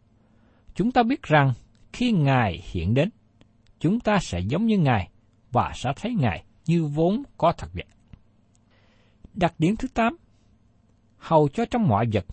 Chúng 0.76 0.92
ta 0.92 1.04
biết 1.04 1.24
rằng 1.24 1.54
khi 1.94 2.12
Ngài 2.12 2.64
hiện 2.72 2.94
đến, 2.94 3.10
chúng 3.80 4.00
ta 4.00 4.20
sẽ 4.22 4.40
giống 4.40 4.66
như 4.66 4.78
Ngài 4.78 5.10
và 5.52 5.72
sẽ 5.76 5.94
thấy 5.96 6.16
Ngài 6.20 6.44
như 6.66 6.86
vốn 6.86 7.24
có 7.38 7.52
thật 7.58 7.68
vậy. 7.74 7.86
Đặc 9.34 9.54
điểm 9.60 9.76
thứ 9.76 9.88
8 9.94 10.18
Hầu 11.22 11.50
cho 11.50 11.66
trong 11.66 11.88
mọi 11.88 12.06
vật, 12.14 12.26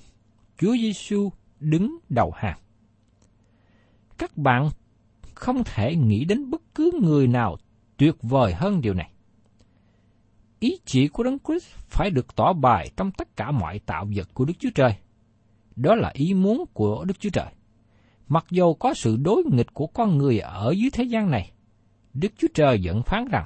Chúa 0.59 0.77
Giêsu 0.77 1.31
đứng 1.61 1.99
đầu 2.09 2.33
hàng. 2.37 2.59
Các 4.18 4.37
bạn 4.37 4.68
không 5.35 5.64
thể 5.64 5.97
nghĩ 5.97 6.25
đến 6.25 6.51
bất 6.51 6.62
cứ 6.75 6.90
người 7.03 7.27
nào 7.27 7.57
tuyệt 7.97 8.14
vời 8.23 8.55
hơn 8.55 8.81
điều 8.81 8.94
này. 8.94 9.11
Ý 10.61 10.79
chỉ 10.85 11.09
của 11.09 11.23
Đấng 11.23 11.38
Christ 11.38 11.66
phải 11.88 12.11
được 12.11 12.37
tỏ 12.37 12.53
bài 12.53 12.90
trong 12.97 13.11
tất 13.11 13.37
cả 13.37 13.51
mọi 13.51 13.79
tạo 13.79 14.07
vật 14.16 14.29
của 14.35 14.44
Đức 14.44 14.55
Chúa 14.59 14.71
Trời. 14.75 14.94
Đó 15.77 15.94
là 15.94 16.11
ý 16.14 16.35
muốn 16.35 16.64
của 16.73 17.05
Đức 17.05 17.21
Chúa 17.21 17.31
Trời. 17.31 17.53
Mặc 18.29 18.44
dù 18.51 18.75
có 18.75 18.94
sự 18.94 19.16
đối 19.16 19.42
nghịch 19.44 19.75
của 19.75 19.87
con 19.87 20.18
người 20.18 20.38
ở 20.38 20.75
dưới 20.77 20.90
thế 20.92 21.05
gian 21.05 21.31
này, 21.31 21.53
Đức 22.14 22.33
Chúa 22.38 22.49
Trời 22.55 22.81
vẫn 22.85 23.03
phán 23.03 23.25
rằng, 23.31 23.44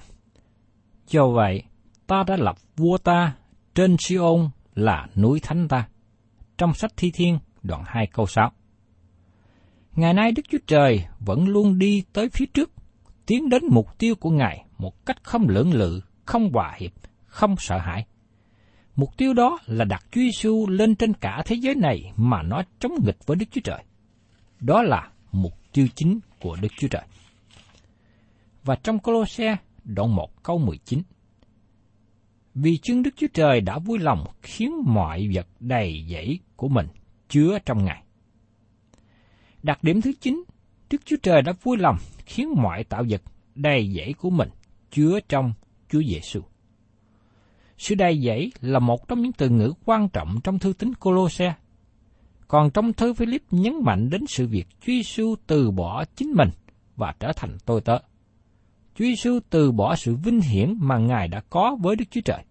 Do 1.06 1.26
vậy, 1.28 1.62
ta 2.06 2.24
đã 2.26 2.36
lập 2.36 2.56
vua 2.76 2.98
ta 2.98 3.36
trên 3.74 3.96
Siôn 3.98 4.48
là 4.74 5.08
núi 5.16 5.40
thánh 5.40 5.68
ta. 5.68 5.88
Trong 6.58 6.74
sách 6.74 6.92
Thi 6.96 7.10
Thiên, 7.14 7.38
đoạn 7.62 7.82
2 7.86 8.06
câu 8.06 8.26
6. 8.26 8.52
Ngày 9.96 10.14
nay 10.14 10.32
Đức 10.32 10.42
Chúa 10.50 10.58
Trời 10.66 11.04
vẫn 11.20 11.48
luôn 11.48 11.78
đi 11.78 12.04
tới 12.12 12.28
phía 12.28 12.46
trước, 12.54 12.70
tiến 13.26 13.48
đến 13.48 13.62
mục 13.70 13.98
tiêu 13.98 14.14
của 14.14 14.30
Ngài 14.30 14.64
một 14.78 15.06
cách 15.06 15.24
không 15.24 15.48
lưỡng 15.48 15.74
lự, 15.74 16.00
không 16.24 16.52
hòa 16.52 16.76
hiệp, 16.78 16.92
không 17.26 17.56
sợ 17.58 17.78
hãi. 17.78 18.06
Mục 18.96 19.16
tiêu 19.16 19.34
đó 19.34 19.58
là 19.66 19.84
đặt 19.84 20.04
Chúa 20.10 20.20
Giêsu 20.20 20.66
lên 20.68 20.94
trên 20.94 21.14
cả 21.14 21.42
thế 21.46 21.56
giới 21.56 21.74
này 21.74 22.12
mà 22.16 22.42
nó 22.42 22.62
chống 22.78 22.92
nghịch 23.04 23.26
với 23.26 23.36
Đức 23.36 23.46
Chúa 23.50 23.60
Trời. 23.64 23.84
Đó 24.60 24.82
là 24.82 25.10
mục 25.32 25.52
tiêu 25.72 25.86
chính 25.94 26.20
của 26.40 26.56
Đức 26.60 26.68
Chúa 26.78 26.88
Trời. 26.88 27.02
Và 28.64 28.76
trong 28.82 28.98
Colosse 28.98 29.56
đoạn 29.84 30.14
1 30.14 30.42
câu 30.42 30.58
19 30.58 31.02
vì 32.54 32.78
chương 32.78 33.02
Đức 33.02 33.10
Chúa 33.16 33.26
Trời 33.34 33.60
đã 33.60 33.78
vui 33.78 33.98
lòng 33.98 34.24
khiến 34.42 34.72
mọi 34.86 35.28
vật 35.34 35.46
đầy 35.60 36.06
dẫy 36.08 36.38
của 36.56 36.68
mình 36.68 36.86
chứa 37.28 37.58
trong 37.66 37.84
Ngài. 37.84 38.02
Đặc 39.62 39.84
điểm 39.84 40.00
thứ 40.00 40.12
chín, 40.20 40.44
Đức 40.90 41.00
Chúa 41.04 41.16
Trời 41.22 41.42
đã 41.42 41.52
vui 41.62 41.76
lòng 41.76 41.96
khiến 42.26 42.54
mọi 42.56 42.84
tạo 42.84 43.04
vật 43.08 43.22
đầy 43.54 43.92
dẫy 43.96 44.14
của 44.18 44.30
mình 44.30 44.48
chứa 44.90 45.20
trong 45.28 45.52
Chúa 45.88 46.02
Giêsu. 46.02 46.40
Sự 47.78 47.94
đầy 47.94 48.20
dẫy 48.22 48.52
là 48.60 48.78
một 48.78 49.08
trong 49.08 49.22
những 49.22 49.32
từ 49.32 49.48
ngữ 49.48 49.72
quan 49.84 50.08
trọng 50.08 50.40
trong 50.44 50.58
thư 50.58 50.72
tín 50.72 50.94
Colosse. 50.94 51.54
Còn 52.48 52.70
trong 52.70 52.92
thư 52.92 53.14
Philip 53.14 53.42
nhấn 53.50 53.74
mạnh 53.82 54.10
đến 54.10 54.24
sự 54.28 54.46
việc 54.46 54.66
Chúa 54.80 54.92
Giêsu 54.92 55.34
từ 55.46 55.70
bỏ 55.70 56.04
chính 56.16 56.32
mình 56.36 56.50
và 56.96 57.14
trở 57.20 57.32
thành 57.36 57.56
tôi 57.66 57.80
tớ. 57.80 57.98
Chúa 58.94 59.04
Giêsu 59.04 59.38
từ 59.50 59.72
bỏ 59.72 59.96
sự 59.96 60.14
vinh 60.14 60.40
hiển 60.40 60.74
mà 60.78 60.98
Ngài 60.98 61.28
đã 61.28 61.40
có 61.50 61.76
với 61.80 61.96
Đức 61.96 62.04
Chúa 62.10 62.20
Trời. 62.20 62.44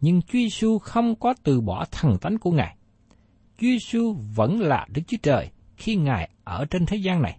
Nhưng 0.00 0.22
Chúa 0.22 0.38
Giêsu 0.38 0.78
không 0.78 1.14
có 1.14 1.34
từ 1.42 1.60
bỏ 1.60 1.84
thần 1.90 2.18
tánh 2.18 2.38
của 2.38 2.50
Ngài. 2.50 2.76
Chúa 3.58 3.66
Giêsu 3.66 4.16
vẫn 4.34 4.60
là 4.60 4.86
Đức 4.94 5.02
Chúa 5.06 5.16
Trời 5.22 5.50
khi 5.76 5.96
Ngài 5.96 6.30
ở 6.44 6.64
trên 6.64 6.86
thế 6.86 6.96
gian 6.96 7.22
này. 7.22 7.38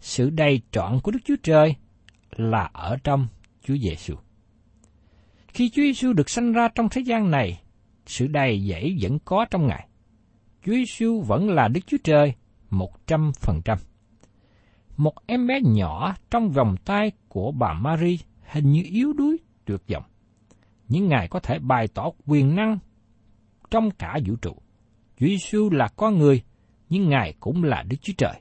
Sự 0.00 0.30
đầy 0.30 0.60
trọn 0.72 1.00
của 1.00 1.10
Đức 1.10 1.18
Chúa 1.24 1.36
Trời 1.42 1.74
là 2.30 2.70
ở 2.72 2.96
trong 3.04 3.28
Chúa 3.64 3.76
Giêsu. 3.76 4.14
Khi 5.48 5.70
Chúa 5.70 5.82
Giêsu 5.82 6.12
được 6.12 6.30
sanh 6.30 6.52
ra 6.52 6.68
trong 6.74 6.88
thế 6.88 7.00
gian 7.00 7.30
này, 7.30 7.60
sự 8.06 8.26
đầy 8.26 8.60
dẫy 8.70 8.98
vẫn 9.00 9.18
có 9.24 9.46
trong 9.50 9.66
Ngài. 9.66 9.88
Chúa 10.66 10.72
Giêsu 10.72 11.20
vẫn 11.20 11.50
là 11.50 11.68
Đức 11.68 11.80
Chúa 11.86 11.96
Trời 12.04 12.34
một 12.70 13.06
trăm 13.06 13.32
phần 13.40 13.60
trăm. 13.64 13.78
Một 14.98 15.14
em 15.26 15.46
bé 15.46 15.60
nhỏ 15.64 16.14
trong 16.30 16.50
vòng 16.50 16.76
tay 16.84 17.12
của 17.28 17.52
bà 17.52 17.72
Marie 17.72 18.16
hình 18.50 18.72
như 18.72 18.82
yếu 18.84 19.12
đuối, 19.12 19.36
tuyệt 19.64 19.80
vọng. 19.88 20.02
Nhưng 20.88 21.08
Ngài 21.08 21.28
có 21.28 21.40
thể 21.40 21.58
bày 21.58 21.88
tỏ 21.88 22.10
quyền 22.26 22.56
năng 22.56 22.78
trong 23.70 23.90
cả 23.90 24.18
vũ 24.26 24.36
trụ. 24.36 24.52
Chúa 25.20 25.26
Giêsu 25.26 25.70
là 25.70 25.88
con 25.96 26.18
người, 26.18 26.42
nhưng 26.88 27.08
Ngài 27.08 27.34
cũng 27.40 27.64
là 27.64 27.82
Đức 27.82 27.96
Chúa 28.02 28.12
Trời. 28.18 28.40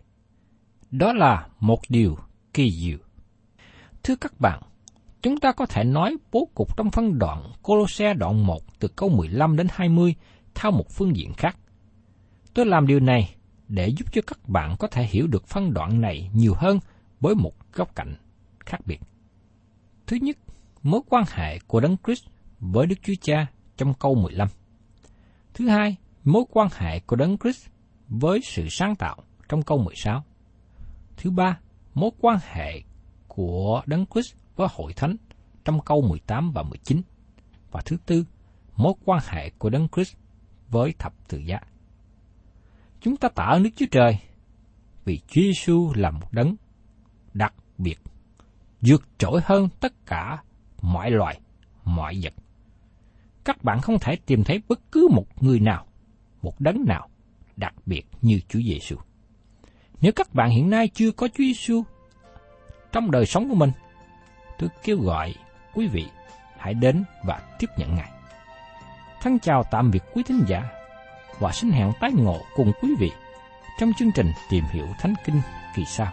Đó 0.91 1.13
là 1.13 1.47
một 1.59 1.79
điều 1.89 2.17
kỳ 2.53 2.71
diệu. 2.71 2.97
Thưa 4.03 4.15
các 4.15 4.39
bạn, 4.39 4.61
chúng 5.21 5.37
ta 5.39 5.51
có 5.51 5.65
thể 5.65 5.83
nói 5.83 6.17
bố 6.31 6.49
cục 6.55 6.77
trong 6.77 6.91
phân 6.91 7.19
đoạn 7.19 7.51
Colosse 7.61 8.13
đoạn 8.13 8.45
1 8.45 8.79
từ 8.79 8.87
câu 8.87 9.09
15 9.09 9.57
đến 9.57 9.67
20 9.71 10.15
theo 10.55 10.71
một 10.71 10.89
phương 10.89 11.15
diện 11.15 11.33
khác. 11.33 11.57
Tôi 12.53 12.65
làm 12.65 12.87
điều 12.87 12.99
này 12.99 13.35
để 13.67 13.87
giúp 13.87 14.05
cho 14.11 14.21
các 14.27 14.49
bạn 14.49 14.75
có 14.79 14.87
thể 14.87 15.03
hiểu 15.03 15.27
được 15.27 15.47
phân 15.47 15.73
đoạn 15.73 16.01
này 16.01 16.29
nhiều 16.33 16.53
hơn 16.57 16.79
với 17.19 17.35
một 17.35 17.53
góc 17.73 17.95
cạnh 17.95 18.15
khác 18.59 18.77
biệt. 18.85 18.99
Thứ 20.07 20.17
nhất, 20.21 20.37
mối 20.83 21.01
quan 21.09 21.23
hệ 21.31 21.59
của 21.67 21.79
Đấng 21.79 21.97
Christ 22.05 22.25
với 22.59 22.87
Đức 22.87 22.95
Chúa 23.03 23.13
Cha 23.21 23.47
trong 23.77 23.93
câu 23.93 24.15
15. 24.15 24.47
Thứ 25.53 25.67
hai, 25.67 25.95
mối 26.23 26.43
quan 26.49 26.67
hệ 26.75 26.99
của 26.99 27.15
Đấng 27.15 27.37
Christ 27.37 27.67
với 28.07 28.39
sự 28.43 28.67
sáng 28.69 28.95
tạo 28.95 29.17
trong 29.49 29.61
câu 29.61 29.77
16. 29.77 30.23
Thứ 31.17 31.31
ba, 31.31 31.59
mối 31.93 32.11
quan 32.19 32.37
hệ 32.43 32.81
của 33.27 33.81
Đấng 33.85 34.05
Christ 34.05 34.35
với 34.55 34.67
hội 34.71 34.93
thánh 34.93 35.15
trong 35.65 35.81
câu 35.81 36.01
18 36.01 36.51
và 36.51 36.63
19. 36.63 37.01
Và 37.71 37.81
thứ 37.85 37.97
tư, 38.05 38.25
mối 38.75 38.93
quan 39.05 39.19
hệ 39.27 39.49
của 39.49 39.69
Đấng 39.69 39.87
Christ 39.95 40.15
với 40.69 40.93
thập 40.99 41.13
tự 41.27 41.37
giá. 41.37 41.59
Chúng 43.01 43.17
ta 43.17 43.29
tạ 43.29 43.43
ơn 43.43 43.63
Đức 43.63 43.69
Chúa 43.75 43.85
Trời 43.91 44.19
vì 45.05 45.19
Chúa 45.27 45.41
Giêsu 45.41 45.93
là 45.95 46.11
một 46.11 46.33
đấng 46.33 46.55
đặc 47.33 47.53
biệt, 47.77 47.99
vượt 48.81 49.03
trội 49.17 49.41
hơn 49.43 49.69
tất 49.79 49.93
cả 50.05 50.43
mọi 50.81 51.11
loài, 51.11 51.39
mọi 51.83 52.19
vật. 52.21 52.33
Các 53.43 53.63
bạn 53.63 53.81
không 53.81 53.99
thể 53.99 54.15
tìm 54.25 54.43
thấy 54.43 54.61
bất 54.67 54.91
cứ 54.91 55.07
một 55.11 55.43
người 55.43 55.59
nào, 55.59 55.85
một 56.41 56.61
đấng 56.61 56.85
nào 56.85 57.09
đặc 57.55 57.73
biệt 57.85 58.03
như 58.21 58.39
Chúa 58.49 58.59
Giêsu. 58.59 58.95
Nếu 60.01 60.11
các 60.15 60.33
bạn 60.33 60.49
hiện 60.49 60.69
nay 60.69 60.87
chưa 60.93 61.11
có 61.11 61.27
Chúa 61.27 61.43
Giêsu 61.43 61.83
trong 62.91 63.11
đời 63.11 63.25
sống 63.25 63.49
của 63.49 63.55
mình, 63.55 63.71
tôi 64.59 64.69
kêu 64.83 64.97
gọi 65.01 65.35
quý 65.73 65.87
vị 65.87 66.05
hãy 66.57 66.73
đến 66.73 67.03
và 67.25 67.41
tiếp 67.59 67.67
nhận 67.77 67.95
Ngài. 67.95 68.11
Thân 69.21 69.39
chào 69.39 69.63
tạm 69.71 69.91
biệt 69.91 70.03
quý 70.13 70.23
thính 70.23 70.43
giả 70.47 70.76
và 71.39 71.51
xin 71.51 71.71
hẹn 71.71 71.91
tái 71.99 72.11
ngộ 72.13 72.41
cùng 72.55 72.71
quý 72.81 72.89
vị 72.99 73.11
trong 73.79 73.93
chương 73.93 74.11
trình 74.11 74.31
tìm 74.49 74.63
hiểu 74.71 74.87
Thánh 74.99 75.13
Kinh 75.25 75.41
kỳ 75.75 75.85
sau. 75.85 76.11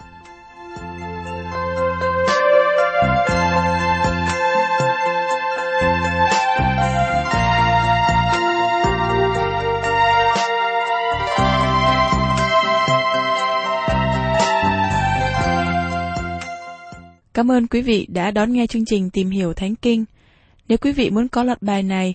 Cảm 17.34 17.50
ơn 17.50 17.66
quý 17.66 17.82
vị 17.82 18.06
đã 18.10 18.30
đón 18.30 18.52
nghe 18.52 18.66
chương 18.66 18.84
trình 18.84 19.10
Tìm 19.10 19.30
hiểu 19.30 19.52
Thánh 19.52 19.74
Kinh. 19.74 20.04
Nếu 20.68 20.78
quý 20.78 20.92
vị 20.92 21.10
muốn 21.10 21.28
có 21.28 21.42
loạt 21.42 21.62
bài 21.62 21.82
này, 21.82 22.14